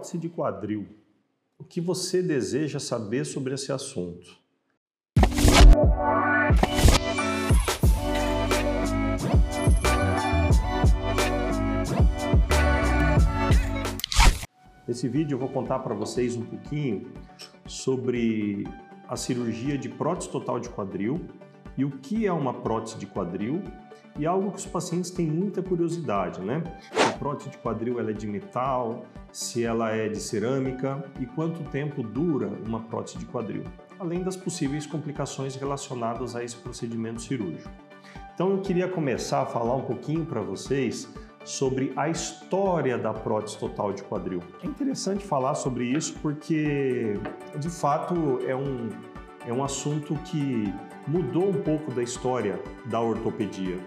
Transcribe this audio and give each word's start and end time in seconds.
prótese 0.00 0.16
de 0.16 0.30
quadril. 0.30 0.88
O 1.58 1.64
que 1.64 1.78
você 1.78 2.22
deseja 2.22 2.80
saber 2.80 3.26
sobre 3.26 3.52
esse 3.52 3.70
assunto? 3.70 4.40
Nesse 14.88 15.06
vídeo 15.06 15.34
eu 15.34 15.38
vou 15.38 15.50
contar 15.50 15.80
para 15.80 15.94
vocês 15.94 16.34
um 16.34 16.46
pouquinho 16.46 17.12
sobre 17.66 18.64
a 19.06 19.16
cirurgia 19.16 19.76
de 19.76 19.90
prótese 19.90 20.30
total 20.30 20.58
de 20.58 20.70
quadril 20.70 21.26
e 21.76 21.84
o 21.84 21.90
que 21.90 22.26
é 22.26 22.32
uma 22.32 22.54
prótese 22.54 22.96
de 22.96 23.06
quadril 23.06 23.62
e 24.18 24.26
algo 24.26 24.50
que 24.50 24.58
os 24.58 24.66
pacientes 24.66 25.10
têm 25.10 25.26
muita 25.26 25.62
curiosidade, 25.62 26.40
né? 26.40 26.62
Se 26.92 27.02
a 27.02 27.12
prótese 27.12 27.50
de 27.50 27.58
quadril 27.58 27.98
ela 27.98 28.10
é 28.10 28.14
de 28.14 28.26
metal, 28.26 29.04
se 29.32 29.64
ela 29.64 29.90
é 29.90 30.08
de 30.08 30.20
cerâmica 30.20 31.02
e 31.18 31.26
quanto 31.26 31.62
tempo 31.70 32.02
dura 32.02 32.48
uma 32.66 32.80
prótese 32.80 33.18
de 33.18 33.26
quadril, 33.26 33.64
além 33.98 34.22
das 34.22 34.36
possíveis 34.36 34.86
complicações 34.86 35.54
relacionadas 35.56 36.34
a 36.34 36.42
esse 36.44 36.56
procedimento 36.56 37.22
cirúrgico. 37.22 37.70
Então 38.34 38.50
eu 38.50 38.60
queria 38.60 38.88
começar 38.88 39.42
a 39.42 39.46
falar 39.46 39.76
um 39.76 39.82
pouquinho 39.82 40.24
para 40.24 40.40
vocês 40.40 41.08
sobre 41.44 41.92
a 41.96 42.08
história 42.08 42.98
da 42.98 43.12
prótese 43.12 43.58
total 43.58 43.92
de 43.92 44.02
quadril. 44.02 44.40
É 44.62 44.66
interessante 44.66 45.24
falar 45.24 45.54
sobre 45.54 45.84
isso 45.84 46.14
porque, 46.20 47.18
de 47.58 47.70
fato, 47.70 48.40
é 48.46 48.54
um, 48.54 48.88
é 49.46 49.52
um 49.52 49.64
assunto 49.64 50.14
que 50.24 50.72
mudou 51.06 51.48
um 51.48 51.62
pouco 51.62 51.92
da 51.92 52.02
história 52.02 52.60
da 52.86 53.00
ortopedia. 53.00 53.78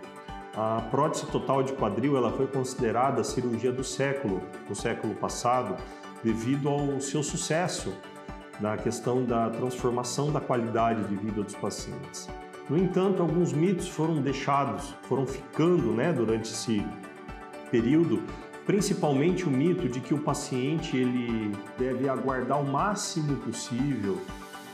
A 0.55 0.81
prótese 0.91 1.25
total 1.27 1.63
de 1.63 1.73
quadril 1.73 2.15
ela 2.15 2.31
foi 2.31 2.45
considerada 2.47 3.21
a 3.21 3.23
cirurgia 3.23 3.71
do 3.71 3.83
século, 3.83 4.41
do 4.67 4.75
século 4.75 5.15
passado, 5.15 5.75
devido 6.23 6.69
ao 6.69 6.99
seu 7.01 7.23
sucesso 7.23 7.93
na 8.59 8.77
questão 8.77 9.25
da 9.25 9.49
transformação 9.49 10.31
da 10.31 10.39
qualidade 10.39 11.03
de 11.05 11.15
vida 11.15 11.41
dos 11.41 11.55
pacientes. 11.55 12.29
No 12.69 12.77
entanto, 12.77 13.21
alguns 13.21 13.51
mitos 13.51 13.89
foram 13.89 14.21
deixados, 14.21 14.95
foram 15.03 15.25
ficando 15.25 15.91
né, 15.91 16.13
durante 16.13 16.51
esse 16.51 16.85
período, 17.69 18.21
principalmente 18.65 19.45
o 19.45 19.49
mito 19.49 19.89
de 19.89 19.99
que 19.99 20.13
o 20.13 20.19
paciente 20.19 20.95
ele 20.95 21.51
deve 21.77 22.07
aguardar 22.07 22.61
o 22.61 22.65
máximo 22.65 23.37
possível 23.37 24.21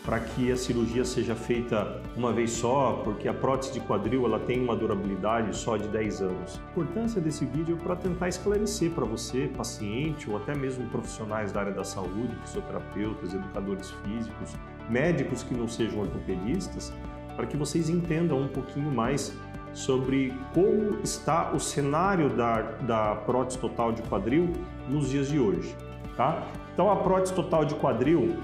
para 0.09 0.19
que 0.21 0.51
a 0.51 0.57
cirurgia 0.57 1.05
seja 1.05 1.35
feita 1.35 2.01
uma 2.17 2.33
vez 2.33 2.49
só, 2.49 2.99
porque 3.03 3.27
a 3.27 3.33
prótese 3.33 3.73
de 3.73 3.79
quadril 3.79 4.25
ela 4.25 4.39
tem 4.39 4.59
uma 4.59 4.75
durabilidade 4.75 5.55
só 5.55 5.77
de 5.77 5.87
10 5.87 6.21
anos. 6.23 6.59
A 6.59 6.71
importância 6.71 7.21
desse 7.21 7.45
vídeo 7.45 7.77
é 7.79 7.83
para 7.83 7.95
tentar 7.95 8.27
esclarecer 8.27 8.89
para 8.89 9.05
você, 9.05 9.47
paciente 9.55 10.27
ou 10.27 10.35
até 10.35 10.55
mesmo 10.55 10.89
profissionais 10.89 11.51
da 11.51 11.59
área 11.59 11.73
da 11.73 11.83
saúde, 11.83 12.35
fisioterapeutas, 12.43 13.35
educadores 13.35 13.91
físicos, 14.03 14.55
médicos 14.89 15.43
que 15.43 15.53
não 15.53 15.67
sejam 15.67 15.99
ortopedistas, 15.99 16.91
para 17.35 17.45
que 17.45 17.55
vocês 17.55 17.87
entendam 17.87 18.41
um 18.41 18.47
pouquinho 18.47 18.91
mais 18.91 19.31
sobre 19.73 20.33
como 20.55 21.01
está 21.03 21.51
o 21.51 21.59
cenário 21.59 22.31
da, 22.31 22.61
da 22.81 23.15
prótese 23.15 23.59
total 23.59 23.91
de 23.91 24.01
quadril 24.01 24.51
nos 24.89 25.11
dias 25.11 25.27
de 25.27 25.39
hoje. 25.39 25.75
Tá? 26.17 26.47
Então 26.73 26.89
a 26.89 26.95
prótese 26.95 27.31
total 27.35 27.63
de 27.63 27.75
quadril 27.75 28.39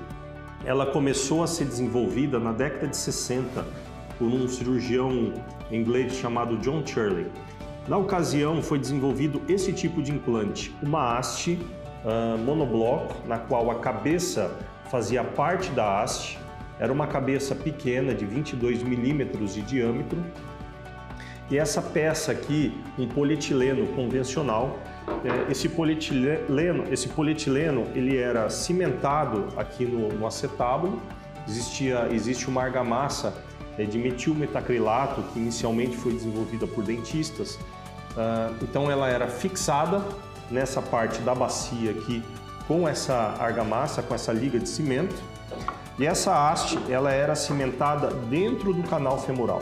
ela 0.65 0.85
começou 0.85 1.43
a 1.43 1.47
ser 1.47 1.65
desenvolvida 1.65 2.39
na 2.39 2.51
década 2.51 2.87
de 2.87 2.97
60 2.97 3.65
por 4.17 4.25
um 4.25 4.47
cirurgião 4.47 5.33
inglês 5.71 6.13
chamado 6.13 6.57
John 6.57 6.85
Shirley. 6.85 7.27
Na 7.87 7.97
ocasião 7.97 8.61
foi 8.61 8.79
desenvolvido 8.79 9.41
esse 9.47 9.71
tipo 9.71 10.01
de 10.01 10.11
implante, 10.11 10.75
uma 10.81 11.17
haste 11.17 11.59
uh, 12.03 12.37
monobloco, 12.39 13.15
na 13.27 13.37
qual 13.37 13.69
a 13.69 13.75
cabeça 13.75 14.51
fazia 14.89 15.23
parte 15.23 15.69
da 15.71 16.01
haste, 16.01 16.39
era 16.79 16.91
uma 16.91 17.07
cabeça 17.07 17.53
pequena 17.55 18.13
de 18.13 18.25
22 18.25 18.81
milímetros 18.81 19.53
de 19.53 19.61
diâmetro 19.61 20.17
e 21.49 21.57
essa 21.57 21.81
peça 21.81 22.31
aqui, 22.31 22.73
um 22.97 23.07
polietileno 23.07 23.85
convencional, 23.87 24.79
esse 25.49 25.69
polietileno, 25.69 26.85
esse 26.91 27.09
polietileno 27.09 27.87
ele 27.93 28.17
era 28.17 28.49
cimentado 28.49 29.47
aqui 29.57 29.85
no, 29.85 30.09
no 30.09 30.27
acetábulo. 30.27 31.01
Existia, 31.47 32.07
existe 32.11 32.47
uma 32.47 32.63
argamassa 32.63 33.33
é, 33.77 33.83
de 33.83 33.97
metilmetacrilato 33.97 35.21
que 35.31 35.39
inicialmente 35.39 35.95
foi 35.95 36.13
desenvolvida 36.13 36.65
por 36.65 36.83
dentistas. 36.83 37.59
Ah, 38.17 38.51
então 38.61 38.89
ela 38.89 39.07
era 39.09 39.27
fixada 39.27 40.03
nessa 40.49 40.81
parte 40.81 41.19
da 41.21 41.35
bacia 41.35 41.91
aqui 41.91 42.23
com 42.67 42.87
essa 42.87 43.35
argamassa, 43.39 44.01
com 44.01 44.15
essa 44.15 44.31
liga 44.31 44.57
de 44.59 44.67
cimento. 44.67 45.15
E 45.97 46.05
essa 46.05 46.49
haste 46.49 46.77
ela 46.89 47.11
era 47.11 47.35
cimentada 47.35 48.07
dentro 48.29 48.73
do 48.73 48.83
canal 48.83 49.19
femoral. 49.19 49.61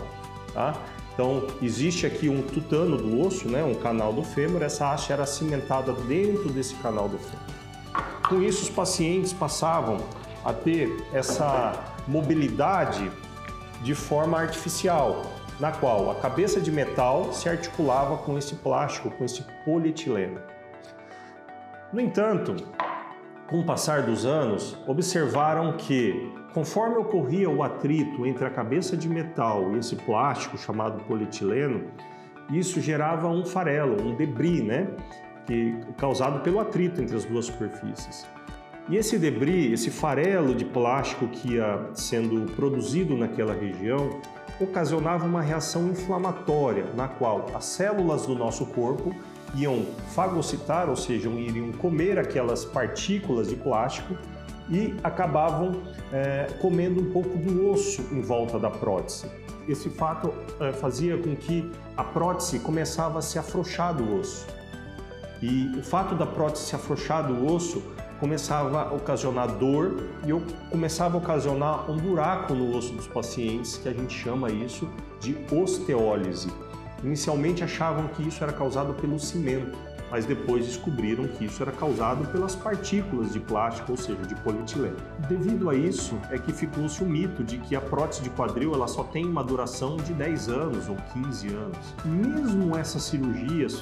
Tá? 0.54 0.74
Então, 1.14 1.46
existe 1.62 2.06
aqui 2.06 2.28
um 2.28 2.42
tutano 2.42 2.98
do 2.98 3.22
osso, 3.22 3.48
né, 3.48 3.64
um 3.64 3.76
canal 3.76 4.12
do 4.12 4.24
fêmur, 4.24 4.64
essa 4.64 4.92
haste 4.92 5.14
era 5.14 5.26
cimentada 5.26 5.94
dentro 5.94 6.50
desse 6.50 6.74
canal 6.76 7.08
do 7.08 7.18
fêmur. 7.18 7.54
Com 8.28 8.42
isso, 8.42 8.64
os 8.64 8.70
pacientes 8.70 9.32
passavam 9.32 9.98
a 10.44 10.52
ter 10.52 11.06
essa 11.14 11.74
mobilidade 12.08 13.12
de 13.84 13.94
forma 13.94 14.40
artificial, 14.40 15.22
na 15.60 15.72
qual 15.72 16.10
a 16.10 16.16
cabeça 16.16 16.60
de 16.60 16.72
metal 16.72 17.32
se 17.32 17.48
articulava 17.48 18.18
com 18.18 18.38
esse 18.38 18.56
plástico, 18.56 19.12
com 19.12 19.24
esse 19.24 19.46
polietileno. 19.64 20.40
No 21.92 22.02
entanto, 22.02 22.56
com 23.48 23.60
o 23.60 23.66
passar 23.66 24.02
dos 24.02 24.26
anos, 24.26 24.76
observaram 24.88 25.74
que, 25.74 26.34
conforme 26.54 26.98
ocorria 26.98 27.50
o 27.50 27.64
atrito 27.64 28.26
entre 28.26 28.46
a 28.46 28.50
cabeça 28.50 28.96
de 28.96 29.10
metal 29.10 29.74
e 29.76 29.80
esse 29.80 29.96
plástico 29.96 30.58
chamado 30.58 31.04
polietileno, 31.06 31.86
isso 32.52 32.80
gerava 32.80 33.28
um 33.28 33.46
farelo, 33.46 34.02
um 34.02 34.16
debris, 34.16 34.62
né? 34.62 34.88
Que, 35.46 35.76
causado 35.98 36.42
pelo 36.42 36.60
atrito 36.60 37.02
entre 37.02 37.16
as 37.16 37.26
duas 37.26 37.46
superfícies. 37.46 38.26
E 38.90 38.98
esse 38.98 39.18
debris, 39.18 39.74
esse 39.74 39.90
farelo 39.90 40.54
de 40.54 40.66
plástico 40.66 41.28
que 41.28 41.54
ia 41.54 41.90
sendo 41.94 42.52
produzido 42.54 43.16
naquela 43.16 43.54
região, 43.54 44.22
ocasionava 44.60 45.26
uma 45.26 45.42
reação 45.42 45.88
inflamatória, 45.90 46.86
na 46.96 47.08
qual 47.08 47.48
as 47.56 47.66
células 47.66 48.26
do 48.26 48.36
nosso 48.36 48.66
corpo 48.68 49.14
iam 49.56 49.86
fagocitar, 50.14 50.90
ou 50.90 50.96
seja, 50.96 51.30
iriam 51.30 51.72
comer 51.74 52.20
aquelas 52.20 52.66
partículas 52.66 53.50
de 53.50 53.56
plástico 53.56 54.16
e 54.70 54.96
acabavam 55.04 55.72
é, 56.12 56.48
comendo 56.62 57.02
um 57.02 57.12
pouco 57.12 57.38
do 57.38 57.72
osso 57.72 58.02
em 58.12 58.22
volta 58.22 58.58
da 58.58 58.70
prótese. 58.70 59.26
Esse 59.68 59.90
fato 59.90 60.34
é, 60.60 60.72
fazia 60.72 61.18
com 61.18 61.36
que 61.36 61.70
a 61.96 62.04
prótese 62.04 62.60
começava 62.60 63.20
a 63.20 63.22
se 63.22 63.40
afrouxar 63.40 63.94
do 63.94 64.20
osso. 64.20 64.46
E 65.42 65.78
o 65.78 65.84
fato 65.84 66.16
da 66.16 66.26
prótese 66.26 66.66
se 66.66 66.76
afrouxar 66.76 67.28
do 67.28 67.46
osso 67.46 67.84
começava 68.20 68.84
a 68.84 68.94
ocasionar 68.94 69.48
dor 69.58 69.98
e 70.26 70.30
eu 70.30 70.42
começava 70.70 71.16
a 71.16 71.18
ocasionar 71.18 71.92
um 71.92 71.98
buraco 71.98 72.54
no 72.54 72.76
osso 72.78 72.94
dos 72.94 73.08
pacientes, 73.08 73.76
que 73.76 73.90
a 73.90 73.94
gente 73.94 74.14
chama 74.18 74.50
isso 74.50 74.88
de 75.20 75.38
osteólise. 75.52 76.50
Inicialmente 77.04 77.64
achavam 77.64 78.08
que 78.08 78.26
isso 78.26 78.42
era 78.42 78.54
causado 78.54 78.94
pelo 78.94 79.20
cimento, 79.20 79.78
mas 80.14 80.28
depois 80.28 80.68
descobriram 80.68 81.28
que 81.28 81.46
isso 81.46 81.64
era 81.64 81.72
causado 81.72 82.28
pelas 82.28 82.56
partículas 82.56 83.34
de 83.34 83.40
plástico, 83.40 83.94
ou 83.94 83.98
seja, 83.98 84.22
de 84.22 84.36
polietileno. 84.36 84.96
Devido 85.28 85.72
a 85.72 85.76
isso, 85.76 86.16
é 86.30 86.38
que 86.38 86.54
ficou-se 86.54 87.04
o 87.04 87.08
mito 87.08 87.44
de 87.44 87.58
que 87.58 87.76
a 87.76 87.82
prótese 87.82 88.22
de 88.22 88.30
quadril 88.30 88.76
ela 88.76 88.88
só 88.88 89.04
tem 89.04 89.26
uma 89.26 89.44
duração 89.44 89.98
de 89.98 90.14
10 90.14 90.50
anos 90.50 90.88
ou 90.88 90.96
15 91.14 91.48
anos. 91.48 91.96
Mesmo 92.06 92.78
essas 92.78 93.02
cirurgias, 93.02 93.82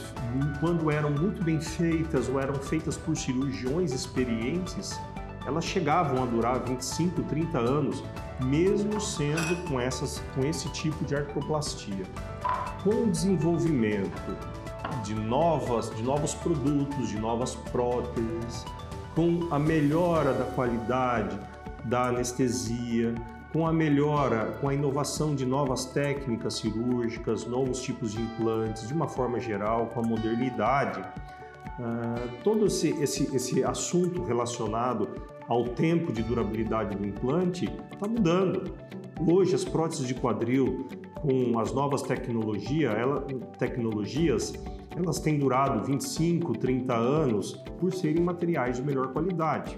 quando 0.61 0.89
eram 0.89 1.11
muito 1.11 1.43
bem 1.43 1.59
feitas 1.59 2.29
ou 2.29 2.39
eram 2.39 2.55
feitas 2.55 2.95
por 2.95 3.17
cirurgiões 3.17 3.91
experientes, 3.91 4.97
elas 5.45 5.65
chegavam 5.65 6.23
a 6.23 6.25
durar 6.25 6.63
25, 6.63 7.23
30 7.23 7.59
anos, 7.59 8.01
mesmo 8.41 9.01
sendo 9.01 9.67
com, 9.67 9.81
essas, 9.81 10.23
com 10.33 10.45
esse 10.45 10.69
tipo 10.69 11.03
de 11.03 11.13
artroplastia. 11.13 12.05
Com 12.85 13.03
o 13.03 13.11
desenvolvimento 13.11 14.60
de, 15.03 15.13
novas, 15.13 15.93
de 15.95 16.01
novos 16.03 16.33
produtos, 16.33 17.09
de 17.09 17.19
novas 17.19 17.55
próteses, 17.55 18.65
com 19.15 19.47
a 19.51 19.59
melhora 19.59 20.33
da 20.33 20.45
qualidade 20.45 21.37
da 21.83 22.07
anestesia, 22.07 23.15
com 23.51 23.67
a 23.67 23.73
melhora, 23.73 24.57
com 24.61 24.69
a 24.69 24.73
inovação 24.73 25.35
de 25.35 25.45
novas 25.45 25.85
técnicas 25.85 26.55
cirúrgicas, 26.55 27.45
novos 27.45 27.81
tipos 27.81 28.13
de 28.13 28.21
implantes, 28.21 28.87
de 28.87 28.93
uma 28.93 29.07
forma 29.07 29.39
geral, 29.39 29.87
com 29.87 29.99
a 29.99 30.03
modernidade, 30.03 31.01
uh, 31.01 32.43
todo 32.43 32.67
esse, 32.67 32.89
esse, 33.01 33.35
esse 33.35 33.63
assunto 33.63 34.23
relacionado 34.23 35.09
ao 35.47 35.65
tempo 35.65 36.13
de 36.13 36.23
durabilidade 36.23 36.95
do 36.95 37.05
implante 37.05 37.65
está 37.91 38.07
mudando. 38.07 38.73
Hoje, 39.19 39.53
as 39.53 39.65
próteses 39.65 40.07
de 40.07 40.13
quadril 40.13 40.87
com 41.21 41.59
as 41.59 41.73
novas 41.73 42.01
tecnologia, 42.01 42.89
ela, 42.89 43.21
tecnologias, 43.59 44.53
elas 44.95 45.19
têm 45.19 45.37
durado 45.37 45.83
25, 45.85 46.53
30 46.57 46.93
anos 46.93 47.53
por 47.79 47.93
serem 47.93 48.21
materiais 48.21 48.77
de 48.77 48.83
melhor 48.83 49.11
qualidade. 49.13 49.77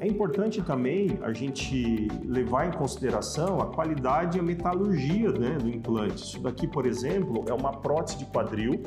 É 0.00 0.06
importante 0.06 0.60
também 0.60 1.18
a 1.22 1.32
gente 1.32 2.08
levar 2.24 2.66
em 2.68 2.72
consideração 2.72 3.60
a 3.60 3.66
qualidade 3.66 4.36
e 4.36 4.40
a 4.40 4.42
metalurgia 4.42 5.30
né, 5.32 5.56
do 5.56 5.68
implante. 5.68 6.16
Isso 6.16 6.40
daqui, 6.40 6.66
por 6.66 6.84
exemplo, 6.84 7.44
é 7.48 7.54
uma 7.54 7.72
prótese 7.72 8.18
de 8.18 8.26
quadril 8.26 8.82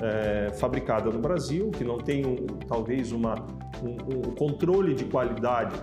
é, 0.00 0.50
fabricada 0.58 1.10
no 1.10 1.20
Brasil, 1.20 1.70
que 1.70 1.84
não 1.84 1.98
tem 1.98 2.26
um, 2.26 2.36
talvez 2.66 3.12
uma, 3.12 3.36
um, 3.82 4.18
um 4.18 4.34
controle 4.34 4.94
de 4.94 5.04
qualidade 5.04 5.74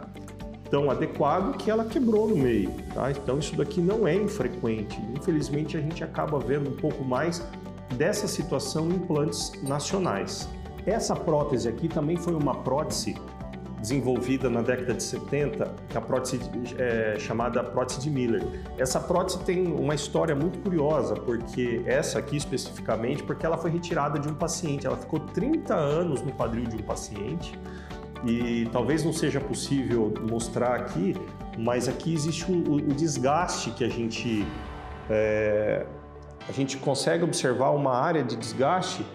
tão 0.69 0.91
adequado 0.91 1.57
que 1.57 1.71
ela 1.71 1.85
quebrou 1.85 2.27
no 2.27 2.35
meio. 2.35 2.71
Tá? 2.93 3.09
Então 3.11 3.39
isso 3.39 3.55
daqui 3.55 3.79
não 3.79 4.07
é 4.07 4.15
infrequente. 4.15 4.99
Infelizmente 5.17 5.77
a 5.77 5.81
gente 5.81 6.03
acaba 6.03 6.37
vendo 6.37 6.69
um 6.69 6.75
pouco 6.75 7.03
mais 7.03 7.45
dessa 7.93 8.27
situação 8.27 8.89
implantes 8.89 9.51
nacionais. 9.63 10.49
Essa 10.85 11.15
prótese 11.15 11.67
aqui 11.67 11.87
também 11.87 12.17
foi 12.17 12.33
uma 12.33 12.55
prótese 12.55 13.15
desenvolvida 13.79 14.49
na 14.49 14.61
década 14.61 14.95
de 14.95 15.03
70, 15.03 15.75
que 15.89 15.95
é 15.95 15.99
a 15.99 16.01
prótese 16.01 16.39
é, 16.77 17.15
chamada 17.19 17.63
prótese 17.63 18.01
de 18.01 18.09
Miller. 18.09 18.43
Essa 18.77 18.99
prótese 18.99 19.39
tem 19.43 19.67
uma 19.67 19.93
história 19.93 20.35
muito 20.35 20.57
curiosa, 20.59 21.13
porque 21.13 21.83
essa 21.85 22.17
aqui 22.17 22.35
especificamente, 22.35 23.21
porque 23.21 23.45
ela 23.45 23.57
foi 23.57 23.69
retirada 23.69 24.19
de 24.19 24.27
um 24.27 24.33
paciente, 24.33 24.87
ela 24.87 24.97
ficou 24.97 25.19
30 25.19 25.75
anos 25.75 26.21
no 26.23 26.31
quadril 26.31 26.65
de 26.65 26.77
um 26.77 26.81
paciente, 26.81 27.57
e 28.25 28.67
talvez 28.71 29.03
não 29.03 29.13
seja 29.13 29.39
possível 29.39 30.11
mostrar 30.27 30.75
aqui, 30.75 31.15
mas 31.57 31.87
aqui 31.87 32.11
existe 32.11 32.51
o, 32.51 32.73
o 32.73 32.93
desgaste 32.93 33.69
que 33.69 33.83
a 33.83 33.89
gente 33.89 34.45
é, 35.09 35.85
a 36.47 36.51
gente 36.51 36.77
consegue 36.77 37.23
observar 37.23 37.71
uma 37.71 37.95
área 37.95 38.23
de 38.23 38.35
desgaste 38.35 39.05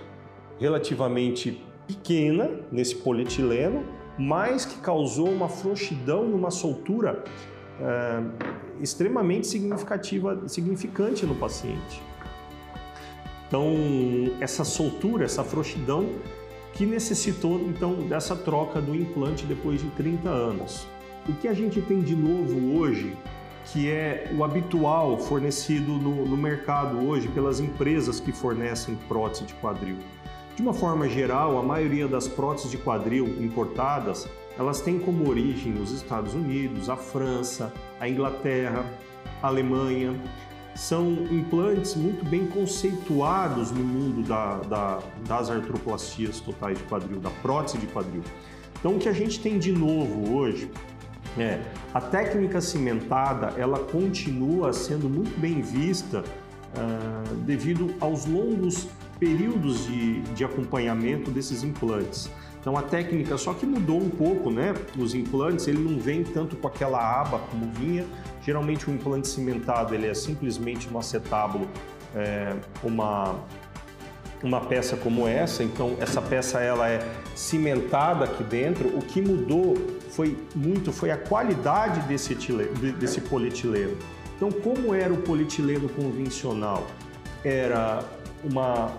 relativamente 0.59 1.65
pequena 1.87 2.51
nesse 2.71 2.97
polietileno, 2.97 3.85
mas 4.19 4.65
que 4.65 4.79
causou 4.81 5.29
uma 5.29 5.49
frouxidão 5.49 6.29
e 6.29 6.33
uma 6.33 6.51
soltura 6.51 7.25
é, 7.81 8.23
extremamente 8.81 9.47
significativa, 9.47 10.47
significante 10.49 11.25
no 11.25 11.35
paciente. 11.35 12.03
Então, 13.49 13.75
essa 14.41 14.65
soltura, 14.65 15.25
essa 15.25 15.43
frouxidão 15.43 16.07
que 16.73 16.87
necessitou 16.87 17.61
então 17.61 17.95
dessa 18.09 18.37
troca 18.37 18.81
do 18.81 18.95
implante 18.95 19.45
depois 19.45 19.81
de 19.81 19.89
30 19.91 20.29
anos. 20.29 20.87
O 21.29 21.33
que 21.35 21.49
a 21.49 21.53
gente 21.53 21.83
tem 21.83 22.01
de 22.01 22.15
novo 22.15 22.79
hoje, 22.79 23.17
que 23.67 23.91
é 23.91 24.31
o 24.37 24.43
habitual 24.43 25.19
fornecido 25.19 25.93
no, 25.93 26.27
no 26.27 26.37
mercado 26.37 26.99
hoje 27.07 27.29
pelas 27.29 27.61
empresas 27.61 28.19
que 28.19 28.33
fornecem 28.33 28.97
prótese 29.09 29.45
de 29.45 29.55
quadril. 29.55 29.97
De 30.57 30.63
uma 30.63 30.75
forma 30.75 31.09
geral, 31.09 31.59
a 31.59 31.63
maioria 31.63 32.07
das 32.07 32.27
próteses 32.29 32.71
de 32.71 32.79
quadril 32.79 33.27
importadas, 33.43 34.29
elas 34.59 34.81
têm 34.81 34.99
como 34.99 35.29
origem 35.29 35.75
os 35.81 35.91
Estados 35.91 36.35
Unidos, 36.35 36.91
a 36.91 36.97
França, 36.97 37.73
a 37.99 38.09
Inglaterra, 38.09 38.85
a 39.43 39.47
Alemanha, 39.47 40.15
são 40.75 41.11
implantes 41.31 41.95
muito 41.95 42.25
bem 42.25 42.47
conceituados 42.47 43.71
no 43.71 43.83
mundo 43.83 44.27
da, 44.27 44.57
da, 44.59 44.99
das 45.27 45.51
artroplastias 45.51 46.41
totais 46.41 46.79
de 46.79 46.85
quadril, 46.85 47.21
da 47.21 47.31
prótese 47.43 47.79
de 47.79 47.87
quadril. 47.87 48.23
Então, 48.79 48.97
o 48.97 48.99
que 48.99 49.09
a 49.09 49.13
gente 49.13 49.41
tem 49.41 49.59
de 49.59 49.73
novo 49.73 50.35
hoje 50.35 50.71
é 51.39 51.61
a 51.95 52.01
técnica 52.01 52.61
cimentada, 52.61 53.55
ela 53.57 53.79
continua 53.79 54.73
sendo 54.73 55.09
muito 55.09 55.39
bem 55.39 55.61
vista 55.61 56.21
uh, 56.21 57.35
devido 57.37 57.95
aos 58.01 58.27
longos 58.27 58.89
períodos 59.19 59.87
de, 59.87 60.21
de 60.23 60.45
acompanhamento 60.45 61.31
desses 61.31 61.63
implantes. 61.63 62.31
Então 62.61 62.77
a 62.77 62.83
técnica 62.83 63.39
só 63.39 63.55
que 63.55 63.65
mudou 63.65 63.99
um 63.99 64.11
pouco, 64.11 64.51
né? 64.51 64.75
Os 64.99 65.15
implantes 65.15 65.67
ele 65.67 65.79
não 65.79 65.99
vem 65.99 66.23
tanto 66.23 66.57
com 66.57 66.67
aquela 66.69 67.21
aba 67.21 67.39
como 67.39 67.71
vinha. 67.73 68.05
Geralmente 68.43 68.89
o 68.89 68.93
implante 68.93 69.29
cimentado 69.29 69.95
ele 69.95 70.07
é 70.07 70.15
simplesmente 70.15 70.89
no 70.91 70.99
acetábulo 70.99 71.67
é, 72.15 72.55
uma 72.83 73.37
uma 74.43 74.61
peça 74.61 74.97
como 74.97 75.27
essa. 75.27 75.63
Então 75.63 75.97
essa 76.01 76.21
peça 76.21 76.61
ela 76.61 76.89
é 76.89 77.01
cimentada 77.35 78.27
aqui 78.27 78.45
dentro. 78.45 78.89
O 78.89 79.01
que 79.01 79.23
mudou 79.23 79.75
foi 80.21 80.37
muito 80.55 80.93
foi 80.93 81.11
a 81.11 81.17
qualidade 81.17 81.99
desse 82.03 82.35
etileno, 82.35 82.75
desse 82.93 83.23
polietileno. 83.23 83.97
Então 84.37 84.51
como 84.53 84.95
era 84.95 85.11
o 85.11 85.17
polietileno 85.23 85.89
convencional? 85.89 86.87
Era 87.43 88.05
uma 88.45 88.93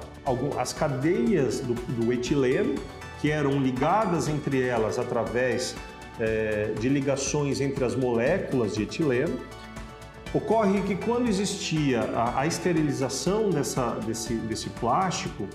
as 0.57 0.73
cadeias 0.73 1.59
do, 1.59 1.75
do 1.97 2.11
etileno 2.11 2.73
que 3.19 3.29
eram 3.29 3.59
ligadas 3.59 4.27
entre 4.27 4.61
elas 4.61 4.97
através 4.97 5.75
é, 6.19 6.73
de 6.79 6.89
ligações 6.89 7.61
entre 7.61 7.83
as 7.85 7.95
moléculas 7.95 8.73
de 8.73 8.81
etileno. 8.81 9.37
Ocorre 10.33 10.81
que 10.81 10.95
quando 10.95 11.27
existia 11.27 12.01
a, 12.01 12.39
a 12.39 12.47
esterilização 12.47 13.51
dessa, 13.51 13.91
desse, 14.07 14.33
desse 14.33 14.69
plástico, 14.69 15.47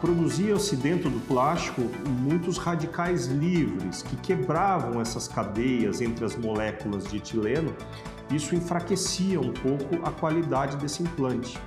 produzia-se 0.00 0.76
dentro 0.76 1.10
do 1.10 1.20
plástico 1.20 1.82
muitos 2.08 2.58
radicais 2.58 3.26
livres 3.26 4.02
que 4.02 4.16
quebravam 4.16 5.00
essas 5.00 5.26
cadeias 5.26 6.00
entre 6.00 6.24
as 6.24 6.36
moléculas 6.36 7.04
de 7.04 7.16
etileno. 7.16 7.74
Isso 8.30 8.54
enfraquecia 8.54 9.40
um 9.40 9.52
pouco 9.52 10.06
a 10.06 10.10
qualidade 10.12 10.76
desse 10.76 11.02
implante. 11.02 11.58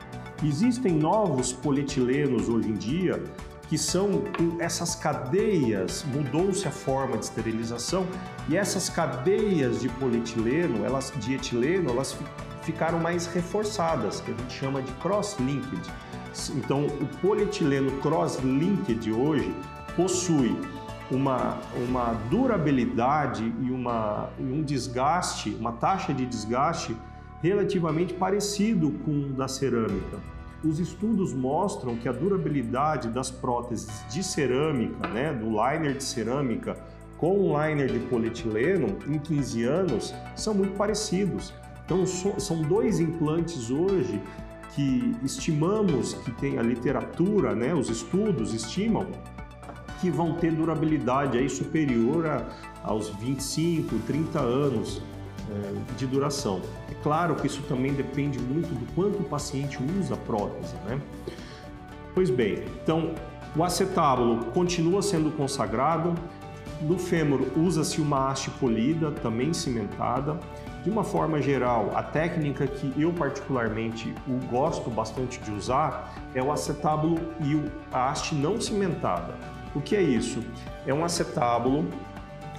Existem 0.43 0.93
novos 0.93 1.51
polietilenos 1.51 2.47
hoje 2.47 2.69
em 2.69 2.73
dia 2.73 3.21
que 3.69 3.77
são 3.77 4.23
essas 4.59 4.93
cadeias, 4.93 6.05
mudou-se 6.13 6.67
a 6.67 6.71
forma 6.71 7.17
de 7.17 7.25
esterilização 7.25 8.05
e 8.47 8.55
essas 8.55 8.89
cadeias 8.89 9.81
de 9.81 9.89
polietileno, 9.89 10.85
elas, 10.85 11.11
de 11.17 11.33
etileno, 11.33 11.89
elas 11.89 12.15
ficaram 12.61 12.99
mais 12.99 13.25
reforçadas, 13.25 14.21
que 14.21 14.31
a 14.31 14.35
gente 14.35 14.53
chama 14.53 14.81
de 14.81 14.91
cross-linked. 14.93 15.81
Então, 16.55 16.85
o 16.85 17.05
polietileno 17.21 17.91
cross-linked 17.99 19.11
hoje 19.11 19.53
possui 19.95 20.55
uma, 21.11 21.57
uma 21.87 22.13
durabilidade 22.29 23.53
e, 23.61 23.69
uma, 23.69 24.29
um 24.39 24.63
desgaste, 24.63 25.55
uma 25.59 25.73
taxa 25.73 26.13
de 26.13 26.25
desgaste 26.25 26.95
relativamente 27.41 28.13
parecido 28.13 28.91
com 29.05 29.11
o 29.11 29.33
da 29.33 29.47
cerâmica. 29.47 30.17
Os 30.63 30.79
estudos 30.79 31.33
mostram 31.33 31.97
que 31.97 32.07
a 32.07 32.11
durabilidade 32.11 33.09
das 33.09 33.29
próteses 33.29 33.89
de 34.09 34.23
cerâmica, 34.23 35.07
né, 35.09 35.33
do 35.33 35.49
liner 35.49 35.97
de 35.97 36.03
cerâmica 36.03 36.77
com 37.17 37.37
o 37.37 37.61
liner 37.61 37.91
de 37.91 37.99
polietileno 37.99 38.97
em 39.07 39.19
15 39.19 39.63
anos 39.63 40.13
são 40.35 40.53
muito 40.53 40.75
parecidos. 40.77 41.53
Então 41.85 42.05
são 42.05 42.61
dois 42.61 43.01
implantes 43.01 43.69
hoje 43.69 44.21
que 44.75 45.15
estimamos 45.23 46.13
que 46.13 46.31
tem 46.31 46.57
a 46.57 46.61
literatura, 46.61 47.53
né, 47.55 47.73
os 47.73 47.89
estudos 47.89 48.53
estimam 48.53 49.07
que 50.01 50.09
vão 50.09 50.33
ter 50.33 50.51
durabilidade 50.51 51.37
aí 51.37 51.49
superior 51.49 52.25
a, 52.25 52.45
aos 52.83 53.09
25, 53.09 53.97
30 53.99 54.39
anos 54.39 55.01
é, 55.49 55.95
de 55.97 56.05
duração. 56.05 56.61
É 56.91 56.93
claro 57.01 57.35
que 57.35 57.47
isso 57.47 57.61
também 57.63 57.93
depende 57.93 58.39
muito 58.39 58.67
do 58.67 58.85
quanto 58.93 59.19
o 59.19 59.23
paciente 59.23 59.79
usa 59.99 60.15
a 60.15 60.17
prótese, 60.17 60.75
né? 60.85 60.99
Pois 62.13 62.29
bem, 62.29 62.63
então 62.83 63.13
o 63.55 63.63
acetábulo 63.63 64.45
continua 64.45 65.01
sendo 65.01 65.31
consagrado, 65.31 66.13
no 66.81 66.97
fêmur 66.97 67.47
usa-se 67.55 68.01
uma 68.01 68.29
haste 68.29 68.49
polida, 68.51 69.11
também 69.11 69.53
cimentada. 69.53 70.39
De 70.83 70.89
uma 70.89 71.03
forma 71.05 71.41
geral, 71.41 71.91
a 71.95 72.03
técnica 72.03 72.67
que 72.67 72.93
eu 73.01 73.13
particularmente 73.13 74.13
gosto 74.51 74.89
bastante 74.89 75.39
de 75.39 75.49
usar 75.49 76.13
é 76.35 76.43
o 76.43 76.51
acetábulo 76.51 77.17
e 77.39 77.63
a 77.89 78.09
haste 78.11 78.35
não 78.35 78.59
cimentada. 78.59 79.33
O 79.73 79.79
que 79.79 79.95
é 79.95 80.01
isso? 80.01 80.43
É 80.85 80.93
um 80.93 81.05
acetábulo 81.05 81.87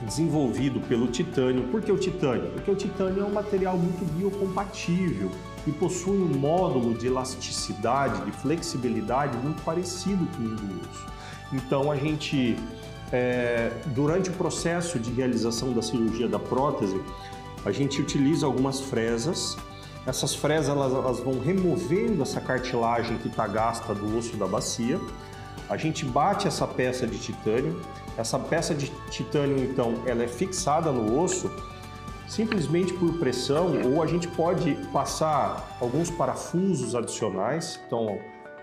desenvolvido 0.02 0.80
pelo 0.80 1.06
titânio. 1.06 1.64
Por 1.64 1.82
que 1.82 1.92
o 1.92 1.98
titânio? 1.98 2.50
Porque 2.52 2.70
o 2.70 2.74
titânio 2.74 3.22
é 3.22 3.26
um 3.26 3.32
material 3.32 3.76
muito 3.76 4.04
biocompatível 4.14 5.30
e 5.66 5.72
possui 5.72 6.16
um 6.16 6.38
módulo 6.38 6.94
de 6.94 7.06
elasticidade, 7.06 8.24
de 8.24 8.32
flexibilidade 8.32 9.36
muito 9.36 9.62
parecido 9.62 10.26
com 10.34 10.42
o 10.42 10.48
do 10.48 10.80
osso. 10.80 11.06
Então 11.52 11.90
a 11.90 11.96
gente, 11.96 12.56
é, 13.12 13.70
durante 13.86 14.30
o 14.30 14.32
processo 14.32 14.98
de 14.98 15.12
realização 15.12 15.74
da 15.74 15.82
cirurgia 15.82 16.26
da 16.26 16.38
prótese, 16.38 16.98
a 17.64 17.72
gente 17.72 18.00
utiliza 18.00 18.46
algumas 18.46 18.80
fresas. 18.80 19.56
Essas 20.06 20.34
fresas 20.34 20.68
elas, 20.68 20.92
elas 20.92 21.20
vão 21.20 21.40
removendo 21.40 22.22
essa 22.22 22.40
cartilagem 22.40 23.16
que 23.18 23.28
está 23.28 23.46
gasta 23.46 23.94
do 23.94 24.18
osso 24.18 24.36
da 24.36 24.46
bacia. 24.46 25.00
A 25.68 25.76
gente 25.76 26.04
bate 26.04 26.46
essa 26.46 26.66
peça 26.66 27.06
de 27.06 27.18
titânio, 27.18 27.80
essa 28.18 28.38
peça 28.38 28.74
de 28.74 28.92
titânio, 29.10 29.58
então, 29.64 29.94
ela 30.06 30.22
é 30.22 30.28
fixada 30.28 30.92
no 30.92 31.18
osso 31.18 31.50
simplesmente 32.26 32.92
por 32.94 33.18
pressão 33.18 33.72
ou 33.84 34.02
a 34.02 34.06
gente 34.06 34.26
pode 34.28 34.74
passar 34.92 35.76
alguns 35.80 36.10
parafusos 36.10 36.94
adicionais. 36.94 37.80
Então, 37.86 38.18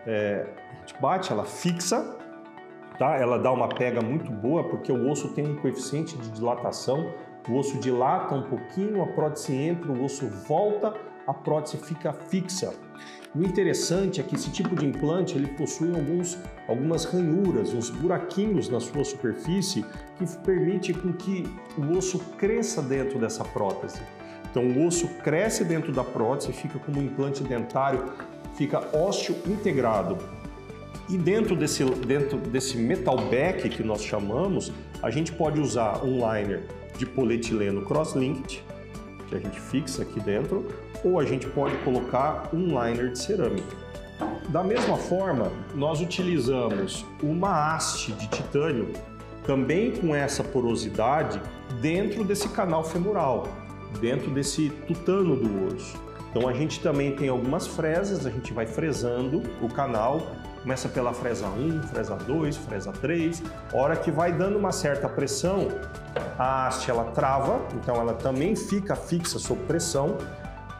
é, 0.05 0.45
a 0.71 0.79
gente 0.79 0.99
bate, 0.99 1.31
ela 1.31 1.45
fixa, 1.45 2.17
tá? 2.97 3.15
Ela 3.17 3.37
dá 3.37 3.51
uma 3.51 3.67
pega 3.67 4.01
muito 4.01 4.31
boa 4.31 4.63
porque 4.63 4.91
o 4.91 5.09
osso 5.09 5.29
tem 5.29 5.47
um 5.47 5.55
coeficiente 5.55 6.17
de 6.17 6.29
dilatação, 6.31 7.13
o 7.49 7.57
osso 7.57 7.79
dilata 7.79 8.35
um 8.35 8.43
pouquinho, 8.43 9.01
a 9.01 9.07
prótese 9.07 9.53
entra, 9.53 9.91
o 9.91 10.03
osso 10.03 10.27
volta, 10.47 10.93
a 11.25 11.33
prótese 11.33 11.77
fica 11.77 12.13
fixa. 12.13 12.73
O 13.33 13.41
interessante 13.41 14.19
é 14.19 14.23
que 14.23 14.35
esse 14.35 14.51
tipo 14.51 14.75
de 14.75 14.85
implante 14.85 15.37
ele 15.37 15.47
possui 15.47 15.95
alguns, 15.95 16.37
algumas 16.67 17.05
ranhuras, 17.05 17.73
uns 17.73 17.89
buraquinhos 17.89 18.67
na 18.69 18.79
sua 18.79 19.03
superfície 19.03 19.85
que 20.17 20.37
permite 20.39 20.93
com 20.93 21.13
que 21.13 21.47
o 21.77 21.97
osso 21.97 22.19
cresça 22.37 22.81
dentro 22.81 23.17
dessa 23.17 23.43
prótese. 23.43 24.01
Então 24.49 24.63
o 24.67 24.85
osso 24.85 25.07
cresce 25.23 25.63
dentro 25.63 25.93
da 25.93 26.03
prótese, 26.03 26.51
fica 26.51 26.77
como 26.77 26.99
um 26.99 27.03
implante 27.03 27.41
dentário, 27.41 28.11
fica 28.55 28.85
ósseo 28.93 29.35
integrado. 29.47 30.17
E 31.09 31.17
dentro 31.17 31.55
desse, 31.55 31.83
dentro 31.85 32.37
desse 32.37 32.77
metal 32.77 33.17
back 33.29 33.67
que 33.69 33.81
nós 33.81 34.03
chamamos, 34.03 34.71
a 35.01 35.09
gente 35.09 35.31
pode 35.31 35.59
usar 35.59 36.03
um 36.03 36.17
liner 36.17 36.80
de 37.01 37.05
polietileno 37.07 37.81
cross-linked, 37.81 38.63
que 39.27 39.35
a 39.35 39.39
gente 39.39 39.59
fixa 39.59 40.03
aqui 40.03 40.19
dentro, 40.19 40.67
ou 41.03 41.19
a 41.19 41.25
gente 41.25 41.47
pode 41.47 41.75
colocar 41.77 42.49
um 42.53 42.67
liner 42.67 43.11
de 43.11 43.17
cerâmica. 43.17 43.75
Da 44.49 44.63
mesma 44.63 44.97
forma, 44.97 45.51
nós 45.73 45.99
utilizamos 45.99 47.03
uma 47.23 47.73
haste 47.73 48.11
de 48.11 48.27
titânio, 48.27 48.89
também 49.43 49.91
com 49.91 50.13
essa 50.13 50.43
porosidade, 50.43 51.41
dentro 51.81 52.23
desse 52.23 52.47
canal 52.49 52.83
femoral, 52.83 53.47
dentro 53.99 54.29
desse 54.29 54.69
tutano 54.87 55.35
do 55.35 55.73
osso. 55.73 55.99
Então 56.29 56.47
a 56.47 56.53
gente 56.53 56.79
também 56.81 57.15
tem 57.15 57.29
algumas 57.29 57.65
fresas, 57.65 58.27
a 58.27 58.29
gente 58.29 58.53
vai 58.53 58.67
fresando 58.67 59.41
o 59.59 59.67
canal, 59.67 60.21
começa 60.61 60.87
pela 60.87 61.13
fresa 61.13 61.47
1, 61.47 61.83
fresa 61.83 62.15
2, 62.15 62.57
fresa 62.57 62.91
3. 62.91 63.43
hora 63.73 63.95
que 63.95 64.11
vai 64.11 64.31
dando 64.31 64.57
uma 64.57 64.71
certa 64.71 65.09
pressão, 65.09 65.67
a 66.37 66.67
haste 66.67 66.89
ela 66.89 67.05
trava, 67.05 67.61
então 67.75 67.95
ela 67.95 68.13
também 68.13 68.55
fica 68.55 68.95
fixa 68.95 69.39
sob 69.39 69.61
pressão 69.63 70.17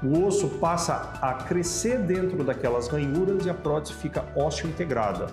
o 0.04 0.26
osso 0.26 0.48
passa 0.60 1.14
a 1.22 1.34
crescer 1.34 2.00
dentro 2.00 2.44
daquelas 2.44 2.88
ranhuras 2.88 3.46
e 3.46 3.50
a 3.52 3.54
prótese 3.54 3.94
fica 3.94 4.26
ósseo 4.36 4.68
integrada. 4.68 5.28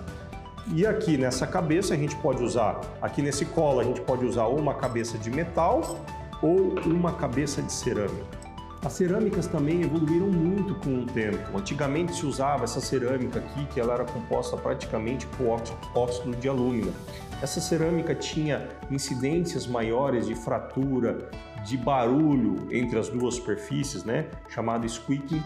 E 0.67 0.85
aqui 0.85 1.17
nessa 1.17 1.47
cabeça 1.47 1.95
a 1.95 1.97
gente 1.97 2.15
pode 2.17 2.43
usar, 2.43 2.79
aqui 3.01 3.23
nesse 3.23 3.45
colo 3.45 3.79
a 3.79 3.83
gente 3.83 4.01
pode 4.01 4.23
usar 4.23 4.45
ou 4.45 4.59
uma 4.59 4.75
cabeça 4.75 5.17
de 5.17 5.31
metal 5.31 6.05
ou 6.43 6.75
uma 6.85 7.13
cabeça 7.13 7.63
de 7.63 7.71
cerâmica. 7.73 8.38
As 8.83 8.93
cerâmicas 8.93 9.45
também 9.45 9.81
evoluíram 9.81 10.27
muito 10.27 10.73
com 10.75 11.03
o 11.03 11.05
tempo. 11.05 11.57
Antigamente 11.57 12.15
se 12.15 12.25
usava 12.25 12.63
essa 12.63 12.79
cerâmica 12.79 13.39
aqui, 13.39 13.65
que 13.73 13.79
ela 13.79 13.93
era 13.93 14.05
composta 14.05 14.55
praticamente 14.55 15.27
por 15.27 15.61
óxido 15.93 16.35
de 16.37 16.47
alumínio. 16.47 16.93
Essa 17.41 17.59
cerâmica 17.59 18.15
tinha 18.15 18.69
incidências 18.89 19.67
maiores 19.67 20.27
de 20.27 20.35
fratura, 20.35 21.29
de 21.65 21.75
barulho 21.75 22.67
entre 22.71 22.97
as 22.97 23.09
duas 23.09 23.35
superfícies, 23.35 24.05
né, 24.05 24.27
chamado 24.47 24.87
squeaking. 24.87 25.43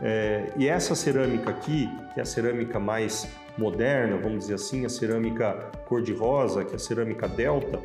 É, 0.00 0.52
e 0.56 0.68
essa 0.68 0.94
cerâmica 0.94 1.50
aqui, 1.50 1.90
que 2.14 2.20
é 2.20 2.22
a 2.22 2.26
cerâmica 2.26 2.78
mais 2.78 3.28
moderna, 3.58 4.16
vamos 4.16 4.40
dizer 4.40 4.54
assim, 4.54 4.86
a 4.86 4.88
cerâmica 4.88 5.70
cor-de-rosa, 5.86 6.64
que 6.64 6.72
é 6.72 6.76
a 6.76 6.78
cerâmica 6.78 7.28
delta, 7.28 7.80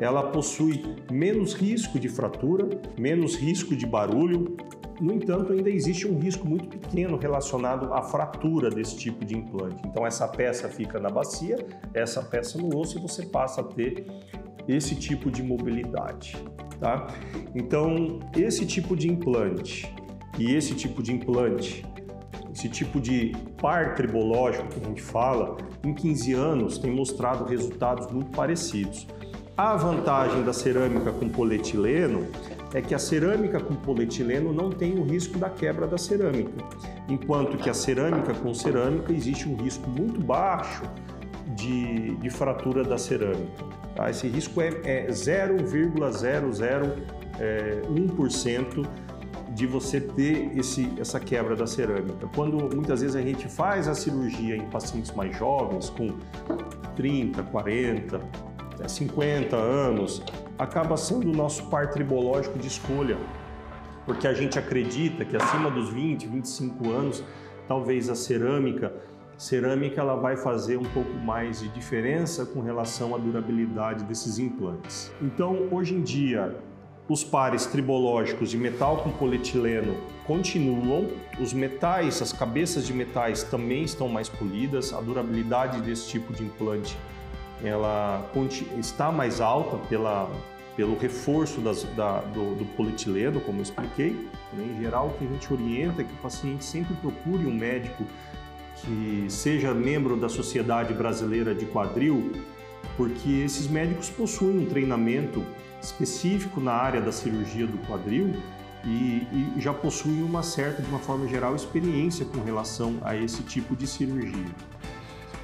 ela 0.00 0.30
possui 0.30 0.96
menos 1.10 1.52
risco 1.54 1.98
de 1.98 2.08
fratura, 2.08 2.68
menos 2.98 3.36
risco 3.36 3.76
de 3.76 3.86
barulho. 3.86 4.56
No 5.00 5.14
entanto, 5.14 5.52
ainda 5.52 5.70
existe 5.70 6.06
um 6.08 6.18
risco 6.18 6.46
muito 6.46 6.68
pequeno 6.68 7.16
relacionado 7.16 7.92
à 7.92 8.02
fratura 8.02 8.70
desse 8.70 8.96
tipo 8.96 9.24
de 9.24 9.36
implante. 9.36 9.82
Então, 9.86 10.06
essa 10.06 10.26
peça 10.26 10.68
fica 10.68 10.98
na 10.98 11.08
bacia, 11.08 11.64
essa 11.94 12.22
peça 12.22 12.58
no 12.58 12.76
osso 12.76 12.98
e 12.98 13.00
você 13.00 13.24
passa 13.24 13.60
a 13.60 13.64
ter 13.64 14.06
esse 14.66 14.94
tipo 14.94 15.30
de 15.30 15.42
mobilidade 15.42 16.36
tá? 16.80 17.06
Então, 17.54 18.18
esse 18.36 18.66
tipo 18.66 18.96
de 18.96 19.08
implante 19.08 19.94
e 20.38 20.54
esse 20.54 20.74
tipo 20.74 21.02
de 21.02 21.12
implante, 21.12 21.84
esse 22.52 22.68
tipo 22.68 22.98
de 22.98 23.32
par 23.60 23.94
tribológico 23.94 24.66
que 24.68 24.80
a 24.80 24.88
gente 24.88 25.02
fala, 25.02 25.56
em 25.84 25.92
15 25.92 26.32
anos 26.32 26.78
tem 26.78 26.90
mostrado 26.90 27.44
resultados 27.44 28.10
muito 28.10 28.30
parecidos. 28.30 29.06
A 29.56 29.76
vantagem 29.76 30.42
da 30.42 30.52
cerâmica 30.52 31.12
com 31.12 31.28
polietileno 31.28 32.26
é 32.72 32.80
que 32.80 32.94
a 32.94 32.98
cerâmica 32.98 33.60
com 33.60 33.74
polietileno 33.74 34.52
não 34.52 34.70
tem 34.70 34.98
o 34.98 35.02
risco 35.02 35.38
da 35.38 35.50
quebra 35.50 35.86
da 35.86 35.98
cerâmica, 35.98 36.64
enquanto 37.08 37.56
que 37.58 37.68
a 37.68 37.74
cerâmica 37.74 38.32
com 38.34 38.54
cerâmica 38.54 39.12
existe 39.12 39.48
um 39.48 39.56
risco 39.56 39.88
muito 39.90 40.20
baixo 40.20 40.82
de, 41.54 42.16
de 42.16 42.30
fratura 42.30 42.82
da 42.84 42.96
cerâmica. 42.96 43.64
Tá? 43.94 44.08
Esse 44.08 44.28
risco 44.28 44.60
é, 44.60 44.68
é 44.84 45.08
0,001% 45.08 47.00
é, 47.38 47.82
de 49.52 49.66
você 49.66 50.00
ter 50.00 50.56
esse, 50.56 50.90
essa 50.98 51.18
quebra 51.18 51.56
da 51.56 51.66
cerâmica. 51.66 52.26
Quando 52.34 52.56
muitas 52.74 53.00
vezes 53.02 53.16
a 53.16 53.20
gente 53.20 53.48
faz 53.48 53.88
a 53.88 53.94
cirurgia 53.94 54.56
em 54.56 54.66
pacientes 54.66 55.10
mais 55.12 55.36
jovens, 55.36 55.90
com 55.90 56.16
30, 56.94 57.42
40, 57.42 58.20
50 58.88 59.56
anos, 59.56 60.22
acaba 60.58 60.96
sendo 60.96 61.30
o 61.30 61.36
nosso 61.36 61.66
par 61.66 61.90
tribológico 61.90 62.58
de 62.58 62.68
escolha, 62.68 63.16
porque 64.04 64.26
a 64.26 64.34
gente 64.34 64.58
acredita 64.58 65.24
que 65.24 65.36
acima 65.36 65.70
dos 65.70 65.90
20, 65.90 66.26
25 66.26 66.90
anos, 66.90 67.24
talvez 67.68 68.08
a 68.08 68.14
cerâmica 68.14 68.92
cerâmica 69.40 70.02
ela 70.02 70.16
vai 70.16 70.36
fazer 70.36 70.76
um 70.76 70.84
pouco 70.84 71.14
mais 71.14 71.60
de 71.60 71.68
diferença 71.68 72.44
com 72.44 72.60
relação 72.60 73.14
à 73.14 73.18
durabilidade 73.18 74.04
desses 74.04 74.38
implantes. 74.38 75.10
Então, 75.22 75.66
hoje 75.70 75.94
em 75.94 76.02
dia, 76.02 76.54
os 77.08 77.24
pares 77.24 77.64
tribológicos 77.64 78.50
de 78.50 78.58
metal 78.58 78.98
com 78.98 79.10
polietileno 79.10 79.96
continuam, 80.26 81.08
os 81.40 81.54
metais, 81.54 82.20
as 82.20 82.34
cabeças 82.34 82.86
de 82.86 82.92
metais 82.92 83.42
também 83.42 83.82
estão 83.82 84.08
mais 84.08 84.28
polidas, 84.28 84.92
a 84.92 85.00
durabilidade 85.00 85.80
desse 85.80 86.06
tipo 86.08 86.34
de 86.34 86.44
implante 86.44 86.94
ela 87.64 88.24
está 88.78 89.12
mais 89.12 89.40
alta 89.40 89.76
pela, 89.88 90.30
pelo 90.76 90.98
reforço 90.98 91.60
das, 91.60 91.84
da, 91.96 92.20
do, 92.20 92.54
do, 92.54 92.64
polietileno, 92.76 93.40
como 93.40 93.58
eu 93.58 93.62
expliquei. 93.62 94.12
Né? 94.52 94.74
Em 94.76 94.82
geral, 94.82 95.08
o 95.08 95.10
que 95.18 95.24
a 95.24 95.28
gente 95.28 95.52
orienta 95.52 96.02
é 96.02 96.04
que 96.04 96.12
o 96.12 96.16
paciente 96.16 96.64
sempre 96.64 96.94
procure 96.96 97.46
um 97.46 97.54
médico 97.54 98.04
que 98.76 99.26
seja 99.28 99.74
membro 99.74 100.16
da 100.16 100.28
Sociedade 100.28 100.94
Brasileira 100.94 101.54
de 101.54 101.66
Quadril, 101.66 102.32
porque 102.96 103.28
esses 103.44 103.66
médicos 103.66 104.08
possuem 104.08 104.58
um 104.58 104.66
treinamento 104.66 105.44
específico 105.82 106.60
na 106.60 106.72
área 106.72 107.00
da 107.00 107.12
cirurgia 107.12 107.66
do 107.66 107.78
quadril 107.86 108.34
e, 108.84 109.26
e, 109.32 109.54
já 109.58 109.72
possuem 109.72 110.22
uma 110.22 110.42
certa, 110.42 110.82
de 110.82 110.88
uma 110.88 110.98
forma 110.98 111.26
geral, 111.28 111.54
experiência 111.54 112.24
com 112.24 112.42
relação 112.42 112.96
a 113.02 113.16
esse 113.16 113.42
tipo 113.42 113.76
de 113.76 113.86
cirurgia. 113.86 114.46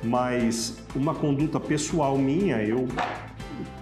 Mas 0.03 0.77
uma 0.95 1.15
conduta 1.15 1.59
pessoal 1.59 2.17
minha, 2.19 2.63
eu 2.63 2.87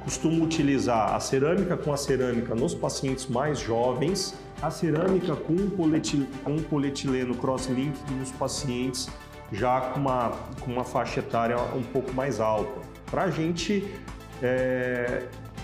costumo 0.02 0.44
utilizar 0.44 1.14
a 1.14 1.20
cerâmica 1.20 1.76
com 1.76 1.92
a 1.92 1.96
cerâmica 1.96 2.54
nos 2.54 2.74
pacientes 2.74 3.26
mais 3.26 3.58
jovens, 3.58 4.34
a 4.62 4.70
cerâmica 4.70 5.34
com 5.34 5.52
um 5.52 6.62
polietileno 6.62 7.34
cross-link 7.34 7.98
nos 8.18 8.30
pacientes 8.32 9.08
já 9.52 9.80
com 9.80 10.00
uma, 10.00 10.30
com 10.60 10.72
uma 10.72 10.84
faixa 10.84 11.20
etária 11.20 11.56
um 11.74 11.82
pouco 11.82 12.12
mais 12.12 12.40
alta, 12.40 12.80
para 13.10 13.24
a 13.24 13.30
gente 13.30 13.88
é, 14.42 15.22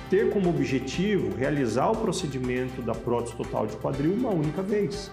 ter 0.09 0.31
como 0.31 0.51
objetivo 0.51 1.35
realizar 1.37 1.91
o 1.91 1.97
procedimento 1.97 2.83
da 2.83 2.95
prótese 2.95 3.37
total 3.37 3.67
de 3.67 3.77
quadril 3.77 4.13
uma 4.13 4.31
única 4.31 4.63
vez. 4.63 5.11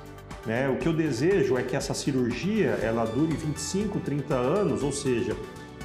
Né? 0.48 0.70
O 0.70 0.78
que 0.78 0.88
eu 0.88 0.94
desejo 0.94 1.58
é 1.58 1.62
que 1.62 1.76
essa 1.76 1.94
cirurgia 1.94 2.80
ela 2.82 3.04
dure 3.04 3.36
25, 3.36 4.00
30 4.00 4.34
anos, 4.34 4.82
ou 4.82 4.94
seja, 4.94 5.36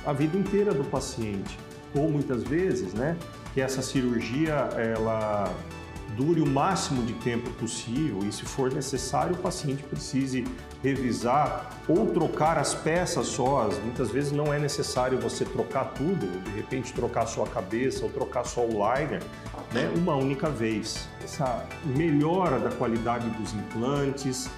a 0.06 0.12
vida 0.12 0.38
inteira 0.38 0.72
do 0.72 0.84
paciente. 0.84 1.58
Ou 1.92 2.08
muitas 2.08 2.44
vezes, 2.44 2.94
né, 2.94 3.16
que 3.52 3.60
essa 3.60 3.82
cirurgia 3.82 4.52
ela 4.78 5.52
dure 6.16 6.40
o 6.40 6.46
máximo 6.46 7.02
de 7.02 7.14
tempo 7.14 7.50
possível 7.52 8.20
e, 8.26 8.32
se 8.32 8.44
for 8.44 8.72
necessário, 8.72 9.34
o 9.34 9.38
paciente 9.38 9.82
precise 9.82 10.44
revisar 10.82 11.70
ou 11.88 12.06
trocar 12.06 12.58
as 12.58 12.74
peças 12.74 13.28
sós. 13.28 13.78
Muitas 13.82 14.10
vezes 14.10 14.32
não 14.32 14.52
é 14.52 14.58
necessário 14.58 15.18
você 15.18 15.44
trocar 15.44 15.92
tudo, 15.94 16.42
de 16.42 16.50
repente 16.50 16.92
trocar 16.92 17.26
só 17.26 17.44
a 17.44 17.48
cabeça 17.48 18.04
ou 18.04 18.10
trocar 18.10 18.44
só 18.44 18.60
o 18.62 18.70
liner, 18.70 19.22
né, 19.72 19.90
uma 19.96 20.14
única 20.16 20.50
vez. 20.50 21.08
Essa 21.22 21.64
melhora 21.84 22.58
da 22.58 22.70
qualidade 22.70 23.28
dos 23.30 23.54
implantes, 23.54 24.50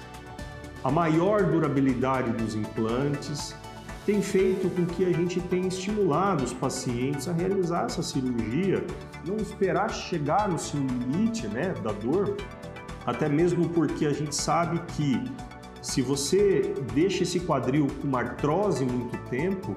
a 0.83 0.91
maior 0.91 1.43
durabilidade 1.43 2.31
dos 2.31 2.53
implantes, 2.53 3.55
tem 4.05 4.21
feito 4.21 4.69
com 4.69 4.85
que 4.85 5.03
a 5.03 5.11
gente 5.11 5.41
tenha 5.41 5.67
estimulado 5.67 6.43
os 6.43 6.53
pacientes 6.53 7.27
a 7.27 7.33
realizar 7.33 7.85
essa 7.85 8.03
cirurgia, 8.03 8.85
não 9.25 9.37
esperar 9.37 9.89
chegar 9.89 10.47
no 10.47 10.59
seu 10.59 10.79
limite 10.79 11.47
né, 11.47 11.73
da 11.83 11.91
dor, 11.91 12.37
até 13.05 13.27
mesmo 13.27 13.67
porque 13.69 14.05
a 14.05 14.13
gente 14.13 14.35
sabe 14.35 14.79
que 14.95 15.21
Se 15.81 16.01
você 16.01 16.73
deixa 16.95 17.21
esse 17.21 17.39
quadril 17.41 17.85
com 18.01 18.07
uma 18.07 18.19
artrose 18.19 18.83
muito 18.83 19.15
tempo, 19.29 19.75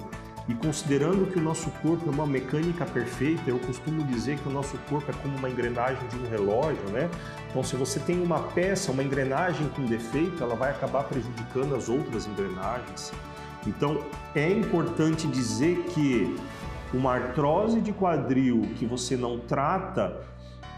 e 0.49 0.55
considerando 0.55 1.31
que 1.31 1.37
o 1.37 1.41
nosso 1.41 1.69
corpo 1.83 2.09
é 2.09 2.11
uma 2.11 2.25
mecânica 2.25 2.83
perfeita, 2.83 3.43
eu 3.47 3.59
costumo 3.59 4.03
dizer 4.05 4.39
que 4.39 4.49
o 4.49 4.51
nosso 4.51 4.75
corpo 4.89 5.11
é 5.11 5.13
como 5.21 5.37
uma 5.37 5.47
engrenagem 5.47 6.01
de 6.07 6.17
um 6.17 6.27
relógio, 6.27 6.83
né? 6.89 7.07
Então, 7.47 7.63
se 7.63 7.75
você 7.75 7.99
tem 7.99 8.19
uma 8.19 8.39
peça, 8.39 8.91
uma 8.91 9.03
engrenagem 9.03 9.69
com 9.69 9.85
defeito, 9.85 10.43
ela 10.43 10.55
vai 10.55 10.71
acabar 10.71 11.03
prejudicando 11.03 11.75
as 11.75 11.87
outras 11.87 12.25
engrenagens. 12.25 13.11
Então, 13.67 13.99
é 14.35 14.49
importante 14.49 15.27
dizer 15.27 15.83
que 15.89 16.35
uma 16.93 17.13
artrose 17.13 17.81
de 17.81 17.91
quadril 17.91 18.61
que 18.77 18.85
você 18.85 19.15
não 19.15 19.39
trata, 19.39 20.21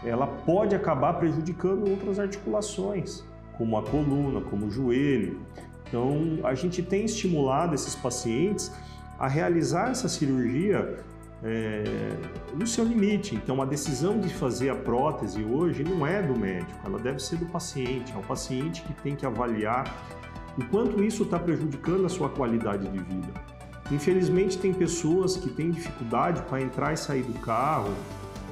ela 0.04 0.26
pode 0.26 0.74
acabar 0.74 1.14
prejudicando 1.14 1.88
outras 1.88 2.18
articulações, 2.18 3.24
como 3.56 3.76
a 3.78 3.82
coluna, 3.82 4.40
como 4.40 4.66
o 4.66 4.70
joelho. 4.70 5.40
Então, 5.86 6.38
a 6.42 6.54
gente 6.54 6.82
tem 6.82 7.04
estimulado 7.04 7.74
esses 7.74 7.94
pacientes 7.94 8.72
a 9.18 9.28
realizar 9.28 9.90
essa 9.90 10.08
cirurgia 10.08 10.98
é, 11.44 11.84
no 12.54 12.66
seu 12.66 12.84
limite. 12.84 13.34
Então, 13.34 13.60
a 13.60 13.64
decisão 13.64 14.18
de 14.18 14.32
fazer 14.32 14.70
a 14.70 14.74
prótese 14.74 15.44
hoje 15.44 15.84
não 15.84 16.06
é 16.06 16.22
do 16.22 16.38
médico, 16.38 16.78
ela 16.84 16.98
deve 16.98 17.20
ser 17.20 17.36
do 17.36 17.46
paciente. 17.46 18.12
É 18.12 18.16
o 18.16 18.22
paciente 18.22 18.82
que 18.82 18.92
tem 18.94 19.14
que 19.14 19.26
avaliar 19.26 19.84
o 20.58 20.64
quanto 20.66 21.02
isso 21.02 21.22
está 21.22 21.38
prejudicando 21.38 22.06
a 22.06 22.08
sua 22.08 22.28
qualidade 22.28 22.88
de 22.88 22.98
vida. 22.98 23.32
Infelizmente, 23.90 24.58
tem 24.58 24.72
pessoas 24.72 25.36
que 25.36 25.50
têm 25.50 25.70
dificuldade 25.70 26.42
para 26.42 26.60
entrar 26.60 26.92
e 26.92 26.96
sair 26.96 27.22
do 27.22 27.38
carro, 27.40 27.92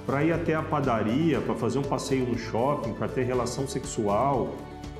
para 0.06 0.24
ir 0.24 0.32
até 0.32 0.54
a 0.54 0.62
padaria, 0.62 1.40
para 1.40 1.54
fazer 1.54 1.78
um 1.78 1.82
passeio 1.82 2.26
no 2.26 2.36
shopping, 2.36 2.92
para 2.94 3.08
ter 3.08 3.22
relação 3.22 3.66
sexual, 3.68 4.54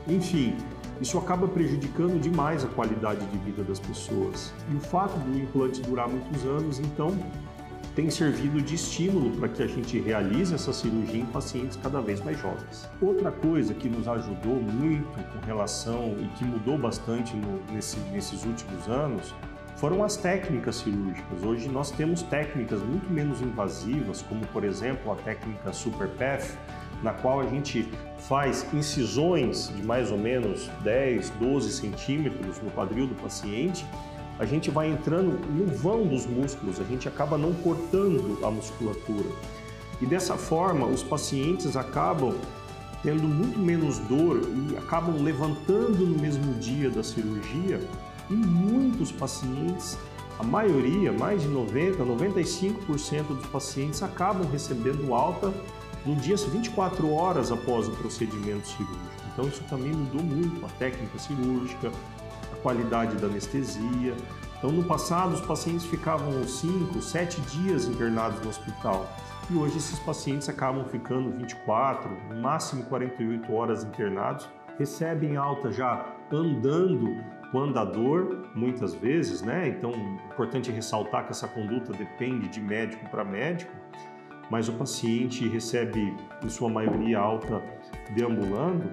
enfim, 0.07 0.57
isso 1.01 1.17
acaba 1.19 1.49
prejudicando 1.49 2.21
demais 2.21 2.65
a 2.65 2.69
qualidade 2.69 3.25
de 3.27 3.39
vida 3.39 3.63
das 3.63 3.79
pessoas. 3.79 4.53
E 4.71 4.77
o 4.77 4.81
fato 4.81 5.19
do 5.19 5.39
implante 5.39 5.81
durar 5.81 6.09
muitos 6.09 6.45
anos, 6.45 6.79
então, 6.79 7.17
tem 7.95 8.09
servido 8.09 8.63
de 8.63 8.75
estímulo 8.75 9.31
para 9.37 9.49
que 9.49 9.63
a 9.63 9.67
gente 9.67 9.99
realize 9.99 10.55
essa 10.55 10.73
cirurgia 10.73 11.21
em 11.21 11.27
pacientes 11.27 11.79
cada 11.83 12.01
vez 12.01 12.23
mais 12.23 12.39
jovens. 12.39 12.89
Outra 13.01 13.33
coisa 13.33 13.75
que 13.75 13.89
nos 13.89 14.07
ajudou 14.07 14.61
muito 14.61 15.19
com 15.33 15.47
relação 15.47 16.15
e 16.19 16.29
que 16.39 16.45
mudou 16.45 16.79
bastante 16.79 17.37
no, 17.37 17.61
nesse, 17.73 17.99
nesses 18.13 18.45
últimos 18.45 18.89
anos 18.89 19.35
foram 19.77 20.05
as 20.05 20.17
técnicas 20.17 20.77
cirúrgicas. 20.77 21.43
Hoje 21.43 21.69
nós 21.69 21.91
temos 21.91 22.23
técnicas 22.23 22.83
muito 22.83 23.11
menos 23.11 23.41
invasivas, 23.41 24.23
como 24.23 24.47
por 24.49 24.63
exemplo 24.63 25.11
a 25.11 25.17
técnica 25.17 25.73
SuperPath, 25.73 26.57
na 27.03 27.15
qual 27.15 27.41
a 27.41 27.47
gente 27.47 27.89
faz 28.19 28.67
incisões 28.75 29.73
de 29.75 29.83
mais 29.83 30.13
ou 30.13 30.19
menos 30.19 30.69
10, 30.83 31.31
12 31.31 31.73
centímetros 31.73 32.61
no 32.61 32.71
quadril 32.71 33.07
do 33.07 33.15
paciente, 33.15 33.87
a 34.41 34.47
gente 34.47 34.71
vai 34.71 34.91
entrando 34.91 35.39
no 35.51 35.67
vão 35.67 36.07
dos 36.07 36.25
músculos, 36.25 36.81
a 36.81 36.85
gente 36.85 37.07
acaba 37.07 37.37
não 37.37 37.53
cortando 37.53 38.43
a 38.43 38.51
musculatura. 38.51 39.29
E 40.01 40.07
dessa 40.07 40.35
forma, 40.35 40.87
os 40.87 41.03
pacientes 41.03 41.77
acabam 41.77 42.35
tendo 43.03 43.23
muito 43.25 43.59
menos 43.59 43.99
dor 43.99 44.41
e 44.43 44.79
acabam 44.79 45.23
levantando 45.23 46.07
no 46.07 46.19
mesmo 46.19 46.55
dia 46.55 46.89
da 46.89 47.03
cirurgia. 47.03 47.87
E 48.31 48.33
muitos 48.33 49.13
pacientes, 49.13 49.99
a 50.39 50.43
maioria, 50.43 51.13
mais 51.13 51.43
de 51.43 51.49
90, 51.49 52.03
95% 52.03 53.27
dos 53.37 53.47
pacientes 53.47 54.03
acabam 54.03 54.51
recebendo 54.51 55.13
alta 55.13 55.53
no 56.07 56.17
dia 56.17 56.35
24 56.35 57.13
horas 57.13 57.53
após 57.53 57.89
o 57.89 57.91
procedimento 57.91 58.67
cirúrgico. 58.69 59.21
Então 59.35 59.47
isso 59.47 59.63
também 59.65 59.93
mudou 59.93 60.23
muito 60.23 60.65
a 60.65 60.69
técnica 60.71 61.19
cirúrgica, 61.19 61.93
qualidade 62.61 63.17
da 63.17 63.27
anestesia. 63.27 64.15
Então 64.59 64.71
no 64.71 64.85
passado 64.85 65.35
os 65.35 65.41
pacientes 65.41 65.87
ficavam 65.87 66.47
5, 66.47 67.01
7 67.01 67.41
dias 67.43 67.87
internados 67.87 68.41
no 68.43 68.51
hospital 68.51 69.07
e 69.51 69.57
hoje 69.57 69.79
esses 69.79 69.99
pacientes 69.99 70.49
acabam 70.49 70.85
ficando 70.85 71.31
24, 71.37 72.09
no 72.29 72.41
máximo 72.41 72.85
48 72.85 73.53
horas 73.53 73.83
internados, 73.83 74.49
recebem 74.79 75.37
alta 75.37 75.73
já 75.73 76.07
andando 76.31 77.17
com 77.51 77.59
andador, 77.59 78.49
muitas 78.55 78.95
vezes, 78.95 79.43
né? 79.43 79.69
Então, 79.69 79.91
é 79.91 80.33
importante 80.33 80.71
ressaltar 80.71 81.25
que 81.25 81.33
essa 81.33 81.49
conduta 81.49 81.93
depende 81.93 82.49
de 82.49 82.61
médico 82.61 83.09
para 83.11 83.25
médico, 83.25 83.73
mas 84.49 84.69
o 84.69 84.73
paciente 84.75 85.49
recebe, 85.49 86.17
em 86.45 86.49
sua 86.49 86.69
maioria, 86.69 87.19
alta 87.19 87.61
deambulando. 88.15 88.89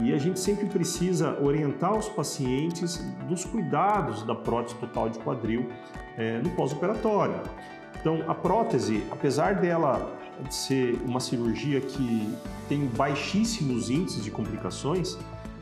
E 0.00 0.12
a 0.12 0.18
gente 0.18 0.40
sempre 0.40 0.66
precisa 0.66 1.38
orientar 1.40 1.96
os 1.96 2.08
pacientes 2.08 2.98
dos 3.28 3.44
cuidados 3.44 4.22
da 4.22 4.34
prótese 4.34 4.74
total 4.76 5.08
de 5.08 5.18
quadril 5.18 5.68
é, 6.16 6.38
no 6.38 6.50
pós-operatório. 6.50 7.34
Então, 8.00 8.24
a 8.26 8.34
prótese, 8.34 9.04
apesar 9.10 9.56
dela 9.56 10.18
ser 10.50 11.00
uma 11.04 11.20
cirurgia 11.20 11.80
que 11.80 12.34
tem 12.68 12.86
baixíssimos 12.86 13.90
índices 13.90 14.24
de 14.24 14.30
complicações, 14.30 15.16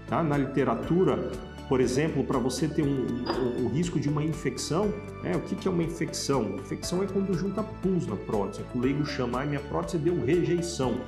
tá? 0.07 0.23
na 0.23 0.39
literatura 0.39 1.31
por 1.71 1.81
exemplo, 1.81 2.25
para 2.25 2.37
você 2.37 2.67
ter 2.67 2.83
um, 2.83 3.07
um, 3.07 3.65
um, 3.65 3.69
risco 3.69 4.01
de 4.01 4.09
uma 4.09 4.25
infecção, 4.25 4.93
né? 5.23 5.37
o 5.37 5.41
que, 5.41 5.55
que, 5.55 5.69
é 5.69 5.71
uma 5.71 5.85
infecção? 5.85 6.57
Infecção 6.57 7.01
é 7.01 7.07
quando 7.07 7.33
junta 7.33 7.63
pus 7.63 8.09
na 8.09 8.17
prótese, 8.17 8.65
o 8.75 8.81
leigo 8.81 9.07
chama, 9.07 9.41
ah, 9.41 9.47
minha 9.47 9.61
prótese 9.61 9.97
deu 9.99 10.21
rejeição. 10.25 11.01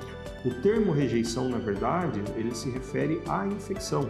O 0.45 0.49
termo 0.61 0.93
rejeição, 0.93 1.49
na 1.49 1.57
verdade, 1.57 2.21
ele 2.37 2.55
se 2.55 2.69
refere 2.69 3.21
à 3.27 3.45
infecção. 3.45 4.09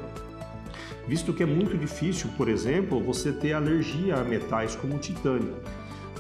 Visto 1.08 1.34
que 1.34 1.42
é 1.42 1.46
muito 1.48 1.76
difícil, 1.76 2.30
por 2.38 2.48
exemplo, 2.48 3.02
você 3.02 3.34
ter 3.34 3.54
alergia 3.54 4.18
a 4.18 4.24
metais 4.24 4.76
como 4.76 4.98
o 4.98 5.00
titânio. 5.00 5.56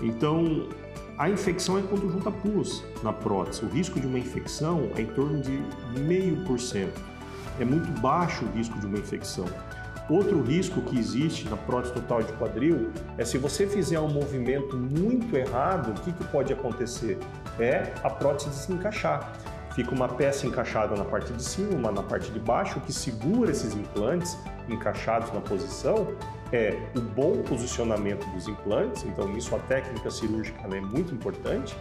Então, 0.02 0.67
a 1.15 1.30
infecção 1.30 1.78
é 1.78 1.84
quando 1.84 2.12
junta 2.12 2.32
pus 2.32 2.84
na 3.04 3.13
prótese. 3.13 3.63
O 3.63 3.69
risco 3.69 4.00
de 4.00 4.08
uma 4.08 4.17
infecção 4.17 4.89
é 4.98 5.02
em 5.02 5.06
torno 5.06 5.39
de 5.39 5.62
meio 6.00 6.43
por 6.43 6.60
cento. 6.60 7.00
É 7.60 7.63
muito 7.63 7.88
baixo 8.02 8.43
o 8.46 8.58
risco 8.58 8.80
de 8.80 8.88
uma 8.88 8.98
infecção. 8.98 9.46
Outro 10.10 10.42
risco 10.42 10.82
que 10.82 11.00
existe 11.00 11.48
na 11.50 11.56
prótese 11.56 11.94
total 11.94 12.22
de 12.22 12.34
quadril 12.34 12.92
é 13.18 13.24
se 13.24 13.38
você 13.38 13.66
fizer 13.66 14.00
um 14.00 14.10
movimento 14.10 14.76
muito 14.76 15.36
errado, 15.36 15.92
o 15.92 16.02
que, 16.02 16.12
que 16.12 16.24
pode 16.26 16.52
acontecer? 16.52 17.18
É 17.58 17.94
a 18.04 18.10
prótese 18.10 18.54
se 18.54 18.72
encaixar. 18.74 19.32
Fica 19.74 19.92
uma 19.92 20.08
peça 20.08 20.46
encaixada 20.46 20.96
na 20.96 21.06
parte 21.06 21.34
de 21.34 21.42
cima, 21.42 21.76
uma 21.76 21.92
na 21.92 22.04
parte 22.04 22.32
de 22.32 22.39
baixo, 22.39 22.78
o 22.78 22.82
que 22.82 22.94
segura 22.94 23.50
esses 23.50 23.74
implantes 23.74 24.38
encaixados 24.70 25.34
na 25.34 25.42
posição 25.42 26.13
é 26.52 26.78
o 26.96 27.02
bom 27.02 27.42
posicionamento 27.42 28.26
dos 28.32 28.48
implantes, 28.48 29.04
então 29.04 29.36
isso 29.36 29.56
a 29.56 29.60
técnica 29.60 30.12
cirúrgica 30.12 30.60
é 30.72 30.80
muito 30.80 31.13
importante, 31.13 31.76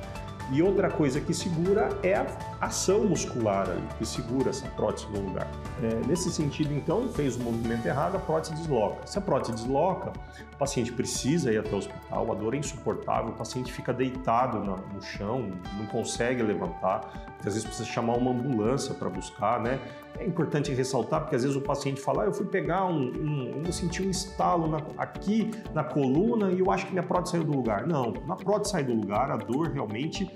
e 0.50 0.62
outra 0.62 0.90
coisa 0.90 1.20
que 1.20 1.32
segura 1.32 1.88
é 2.02 2.14
a 2.14 2.26
ação 2.60 3.04
muscular 3.04 3.68
ali, 3.68 3.82
que 3.98 4.04
segura 4.04 4.50
essa 4.50 4.66
prótese 4.68 5.06
no 5.08 5.20
lugar. 5.28 5.48
É, 5.82 6.06
nesse 6.06 6.30
sentido, 6.30 6.72
então, 6.74 7.08
fez 7.08 7.36
o 7.36 7.40
movimento 7.40 7.86
errado, 7.86 8.16
a 8.16 8.18
prótese 8.18 8.54
desloca. 8.54 9.06
Se 9.06 9.18
a 9.18 9.20
prótese 9.20 9.52
desloca, 9.52 10.12
o 10.52 10.56
paciente 10.56 10.92
precisa 10.92 11.52
ir 11.52 11.58
até 11.58 11.74
o 11.74 11.78
hospital, 11.78 12.32
a 12.32 12.34
dor 12.34 12.54
é 12.54 12.58
insuportável, 12.58 13.30
o 13.30 13.36
paciente 13.36 13.72
fica 13.72 13.92
deitado 13.92 14.58
no, 14.58 15.02
chão, 15.02 15.50
não 15.78 15.86
consegue 15.86 16.42
levantar, 16.42 17.32
às 17.38 17.54
vezes 17.54 17.64
precisa 17.64 17.88
chamar 17.88 18.16
uma 18.16 18.30
ambulância 18.30 18.94
para 18.94 19.08
buscar, 19.08 19.60
né? 19.60 19.80
É 20.18 20.24
importante 20.24 20.72
ressaltar, 20.72 21.22
porque 21.22 21.34
às 21.34 21.42
vezes 21.42 21.56
o 21.56 21.60
paciente 21.60 22.00
fala, 22.00 22.22
ah, 22.22 22.26
eu 22.26 22.32
fui 22.32 22.46
pegar 22.46 22.84
um, 22.84 23.00
um 23.00 23.62
eu 23.64 23.72
senti 23.72 24.02
um 24.02 24.10
estalo 24.10 24.68
na, 24.68 24.78
aqui 24.98 25.50
na 25.74 25.82
coluna 25.82 26.52
e 26.52 26.60
eu 26.60 26.70
acho 26.70 26.86
que 26.86 26.92
minha 26.92 27.02
prótese 27.02 27.32
saiu 27.32 27.44
do 27.44 27.52
lugar. 27.52 27.86
Não, 27.86 28.12
na 28.26 28.36
prótese 28.36 28.72
sai 28.72 28.84
do 28.84 28.94
lugar, 28.94 29.30
a 29.30 29.36
dor 29.36 29.70
realmente 29.70 30.30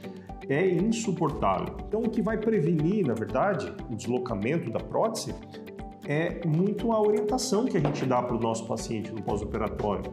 é 0.48 0.68
insuportável. 0.68 1.76
Então, 1.86 2.00
o 2.00 2.08
que 2.08 2.22
vai 2.22 2.38
prevenir, 2.38 3.06
na 3.06 3.14
verdade, 3.14 3.72
o 3.90 3.96
deslocamento 3.96 4.70
da 4.70 4.78
prótese 4.78 5.34
é 6.06 6.46
muito 6.46 6.92
a 6.92 7.00
orientação 7.00 7.64
que 7.64 7.76
a 7.76 7.80
gente 7.80 8.06
dá 8.06 8.22
para 8.22 8.36
o 8.36 8.40
nosso 8.40 8.66
paciente 8.66 9.12
no 9.12 9.22
pós-operatório. 9.22 10.12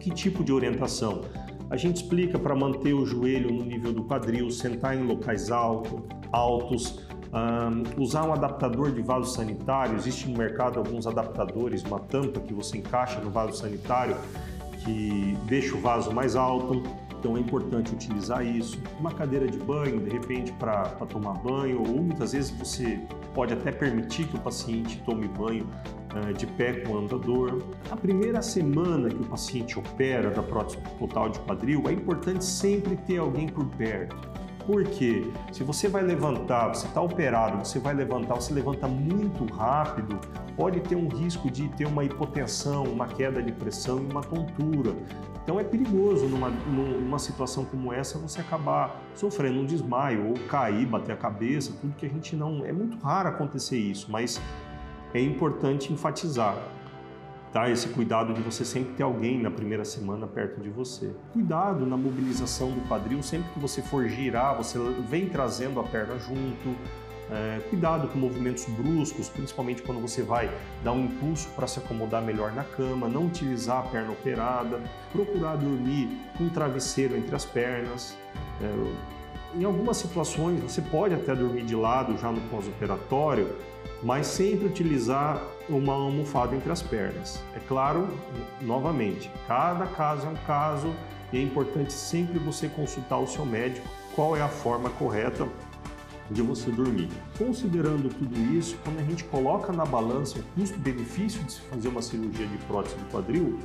Que 0.00 0.10
tipo 0.10 0.42
de 0.42 0.52
orientação? 0.52 1.20
A 1.70 1.76
gente 1.76 1.96
explica 1.96 2.38
para 2.38 2.54
manter 2.54 2.94
o 2.94 3.04
joelho 3.06 3.52
no 3.52 3.64
nível 3.64 3.92
do 3.92 4.04
quadril, 4.04 4.50
sentar 4.50 4.96
em 4.96 5.02
locais 5.02 5.50
alto, 5.50 6.02
altos, 6.30 7.00
um, 7.32 8.02
usar 8.02 8.26
um 8.26 8.32
adaptador 8.32 8.90
de 8.90 9.02
vaso 9.02 9.32
sanitário. 9.34 9.96
Existe 9.96 10.28
no 10.28 10.36
mercado 10.36 10.78
alguns 10.78 11.06
adaptadores, 11.06 11.82
uma 11.82 11.98
tampa 11.98 12.40
que 12.40 12.52
você 12.52 12.78
encaixa 12.78 13.20
no 13.20 13.30
vaso 13.30 13.54
sanitário 13.58 14.16
que 14.84 15.36
deixa 15.46 15.74
o 15.74 15.80
vaso 15.80 16.12
mais 16.12 16.36
alto. 16.36 16.82
Então 17.22 17.36
é 17.36 17.40
importante 17.40 17.94
utilizar 17.94 18.44
isso. 18.44 18.82
Uma 18.98 19.12
cadeira 19.12 19.46
de 19.46 19.56
banho, 19.56 20.00
de 20.00 20.10
repente, 20.10 20.50
para 20.54 20.86
tomar 21.08 21.34
banho, 21.34 21.78
ou 21.78 22.02
muitas 22.02 22.32
vezes 22.32 22.50
você 22.50 22.98
pode 23.32 23.54
até 23.54 23.70
permitir 23.70 24.26
que 24.26 24.34
o 24.34 24.40
paciente 24.40 25.00
tome 25.06 25.28
banho 25.28 25.64
uh, 26.16 26.32
de 26.34 26.48
pé 26.48 26.80
com 26.80 26.94
o 26.94 26.98
andador. 26.98 27.62
A 27.92 27.96
primeira 27.96 28.42
semana 28.42 29.08
que 29.08 29.22
o 29.22 29.24
paciente 29.24 29.78
opera 29.78 30.32
da 30.32 30.42
prótese 30.42 30.78
total 30.98 31.28
de 31.28 31.38
quadril, 31.38 31.84
é 31.86 31.92
importante 31.92 32.44
sempre 32.44 32.96
ter 32.96 33.18
alguém 33.18 33.46
por 33.46 33.66
perto. 33.66 34.16
Porque 34.66 35.30
se 35.52 35.62
você 35.62 35.86
vai 35.86 36.02
levantar, 36.02 36.74
você 36.74 36.88
está 36.88 37.00
operado, 37.00 37.64
você 37.64 37.78
vai 37.78 37.94
levantar, 37.94 38.34
você 38.34 38.52
levanta 38.52 38.88
muito 38.88 39.44
rápido, 39.54 40.18
pode 40.56 40.80
ter 40.80 40.96
um 40.96 41.06
risco 41.06 41.48
de 41.48 41.68
ter 41.68 41.86
uma 41.86 42.04
hipotensão, 42.04 42.82
uma 42.82 43.06
queda 43.06 43.40
de 43.40 43.52
pressão 43.52 44.00
e 44.00 44.10
uma 44.10 44.22
tontura. 44.22 44.92
Então 45.42 45.58
é 45.58 45.64
perigoso 45.64 46.26
numa, 46.26 46.50
numa 46.50 47.18
situação 47.18 47.64
como 47.64 47.92
essa 47.92 48.18
você 48.18 48.40
acabar 48.40 49.00
sofrendo 49.14 49.60
um 49.60 49.66
desmaio 49.66 50.28
ou 50.28 50.34
cair, 50.48 50.86
bater 50.86 51.12
a 51.12 51.16
cabeça, 51.16 51.72
tudo 51.80 51.94
que 51.96 52.06
a 52.06 52.08
gente 52.08 52.36
não. 52.36 52.64
É 52.64 52.72
muito 52.72 52.96
raro 52.98 53.28
acontecer 53.28 53.76
isso, 53.76 54.10
mas 54.10 54.40
é 55.12 55.20
importante 55.20 55.92
enfatizar 55.92 56.56
tá? 57.52 57.68
Esse 57.68 57.88
cuidado 57.88 58.32
de 58.32 58.40
você 58.40 58.64
sempre 58.64 58.94
ter 58.94 59.02
alguém 59.02 59.40
na 59.40 59.50
primeira 59.50 59.84
semana 59.84 60.26
perto 60.26 60.60
de 60.60 60.70
você. 60.70 61.14
Cuidado 61.32 61.84
na 61.84 61.96
mobilização 61.96 62.72
do 62.72 62.80
quadril, 62.88 63.22
sempre 63.22 63.52
que 63.52 63.58
você 63.58 63.82
for 63.82 64.08
girar, 64.08 64.56
você 64.56 64.78
vem 65.08 65.28
trazendo 65.28 65.78
a 65.78 65.84
perna 65.84 66.18
junto. 66.18 66.74
É, 67.34 67.60
cuidado 67.70 68.08
com 68.08 68.18
movimentos 68.18 68.66
bruscos, 68.66 69.30
principalmente 69.30 69.80
quando 69.80 70.02
você 70.02 70.22
vai 70.22 70.50
dar 70.84 70.92
um 70.92 71.06
impulso 71.06 71.48
para 71.56 71.66
se 71.66 71.78
acomodar 71.78 72.20
melhor 72.20 72.52
na 72.52 72.62
cama, 72.62 73.08
não 73.08 73.24
utilizar 73.26 73.78
a 73.78 73.82
perna 73.88 74.12
operada, 74.12 74.78
procurar 75.10 75.56
dormir 75.56 76.10
com 76.36 76.44
um 76.44 76.50
travesseiro 76.50 77.16
entre 77.16 77.34
as 77.34 77.46
pernas. 77.46 78.18
É, 78.60 79.58
em 79.58 79.64
algumas 79.64 79.96
situações 79.96 80.60
você 80.60 80.82
pode 80.82 81.14
até 81.14 81.34
dormir 81.34 81.62
de 81.62 81.74
lado 81.74 82.18
já 82.18 82.30
no 82.30 82.40
pós-operatório, 82.50 83.56
mas 84.02 84.26
sempre 84.26 84.66
utilizar 84.66 85.42
uma 85.70 85.94
almofada 85.94 86.54
entre 86.54 86.70
as 86.70 86.82
pernas. 86.82 87.42
É 87.56 87.60
claro, 87.60 88.08
novamente, 88.60 89.30
cada 89.48 89.86
caso 89.86 90.26
é 90.26 90.28
um 90.28 90.46
caso 90.46 90.94
e 91.32 91.38
é 91.38 91.42
importante 91.42 91.94
sempre 91.94 92.38
você 92.38 92.68
consultar 92.68 93.16
o 93.16 93.26
seu 93.26 93.46
médico 93.46 93.88
qual 94.14 94.36
é 94.36 94.42
a 94.42 94.48
forma 94.48 94.90
correta 94.90 95.48
de 96.32 96.42
você 96.42 96.70
dormir. 96.70 97.08
Considerando 97.38 98.08
tudo 98.08 98.38
isso, 98.56 98.76
quando 98.84 98.98
a 98.98 99.02
gente 99.02 99.24
coloca 99.24 99.72
na 99.72 99.84
balança 99.84 100.38
o 100.38 100.42
custo-benefício 100.60 101.42
de 101.44 101.52
se 101.52 101.60
fazer 101.62 101.88
uma 101.88 102.02
cirurgia 102.02 102.46
de 102.46 102.58
prótese 102.66 102.96
do 102.96 103.04
quadril, 103.10 103.58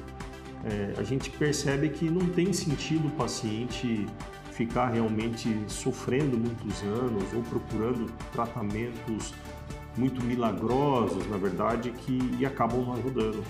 é, 0.65 0.93
a 0.97 1.03
gente 1.03 1.29
percebe 1.29 1.89
que 1.89 2.09
não 2.09 2.27
tem 2.29 2.51
sentido 2.51 3.07
o 3.07 3.11
paciente 3.11 4.05
ficar 4.51 4.87
realmente 4.87 5.55
sofrendo 5.67 6.35
muitos 6.37 6.81
anos 6.81 7.23
ou 7.33 7.43
procurando 7.43 8.11
tratamentos 8.31 9.33
muito 9.95 10.23
milagrosos, 10.23 11.27
na 11.27 11.37
verdade, 11.37 11.91
que 11.91 12.45
acabam 12.45 12.81
não 12.81 12.93
ajudando. 12.93 13.43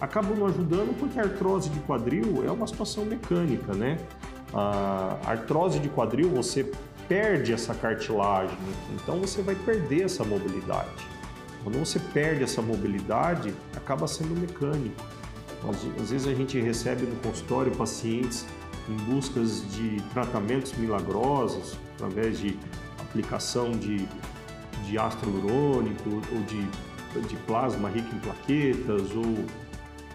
Acabam 0.00 0.36
não 0.36 0.46
ajudando 0.46 0.98
porque 0.98 1.18
a 1.18 1.24
artrose 1.24 1.68
de 1.70 1.78
quadril 1.80 2.44
é 2.46 2.50
uma 2.50 2.66
situação 2.66 3.04
mecânica, 3.04 3.74
né? 3.74 3.98
A 4.52 5.18
artrose 5.24 5.78
de 5.78 5.88
quadril, 5.88 6.30
você 6.30 6.70
perde 7.10 7.52
essa 7.52 7.74
cartilagem, 7.74 8.56
então 8.94 9.18
você 9.18 9.42
vai 9.42 9.56
perder 9.56 10.04
essa 10.04 10.22
mobilidade. 10.22 11.04
Quando 11.64 11.76
você 11.76 11.98
perde 11.98 12.44
essa 12.44 12.62
mobilidade, 12.62 13.52
acaba 13.76 14.06
sendo 14.06 14.38
mecânico. 14.38 14.94
Às 16.00 16.10
vezes 16.10 16.28
a 16.28 16.34
gente 16.34 16.58
recebe 16.60 17.02
no 17.02 17.16
consultório 17.16 17.72
pacientes 17.72 18.46
em 18.88 18.96
buscas 19.12 19.68
de 19.72 20.00
tratamentos 20.14 20.72
milagrosos, 20.74 21.76
através 21.96 22.38
de 22.38 22.56
aplicação 23.00 23.72
de 23.72 24.06
de 24.90 24.98
ácido 24.98 25.30
hialurônico 25.30 26.10
ou 26.10 26.42
de, 26.42 27.28
de 27.28 27.36
plasma 27.46 27.88
rico 27.88 28.14
em 28.14 28.18
plaquetas 28.18 29.14
ou 29.14 29.44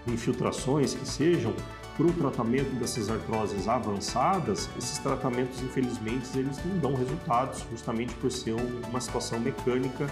infiltrações 0.08 0.94
que 0.94 1.08
sejam, 1.08 1.54
para 1.96 2.06
o 2.06 2.12
tratamento 2.12 2.76
dessas 2.76 3.10
artroses 3.10 3.68
avançadas, 3.68 4.70
esses 4.78 4.98
tratamentos, 5.00 5.62
infelizmente, 5.62 6.38
eles 6.38 6.64
não 6.66 6.78
dão 6.78 6.96
resultados, 6.96 7.66
justamente 7.72 8.14
por 8.16 8.32
ser 8.32 8.56
uma 8.90 9.00
situação 9.00 9.40
mecânica. 9.40 10.08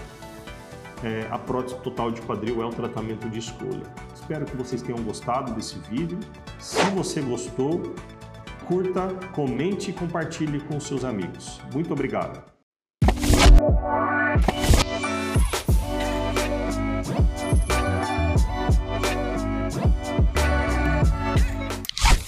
É, 1.02 1.28
a 1.30 1.38
prótese 1.38 1.78
total 1.80 2.10
de 2.10 2.22
quadril 2.22 2.62
é 2.62 2.66
um 2.66 2.70
tratamento 2.70 3.28
de 3.28 3.38
escolha. 3.38 3.82
Espero 4.14 4.46
que 4.46 4.56
vocês 4.56 4.80
tenham 4.80 5.02
gostado 5.02 5.52
desse 5.52 5.78
vídeo. 5.90 6.18
Se 6.58 6.82
você 6.90 7.20
gostou, 7.20 7.94
curta, 8.66 9.08
comente 9.34 9.90
e 9.90 9.92
compartilhe 9.92 10.60
com 10.60 10.80
seus 10.80 11.04
amigos. 11.04 11.60
Muito 11.72 11.92
obrigado! 11.92 12.42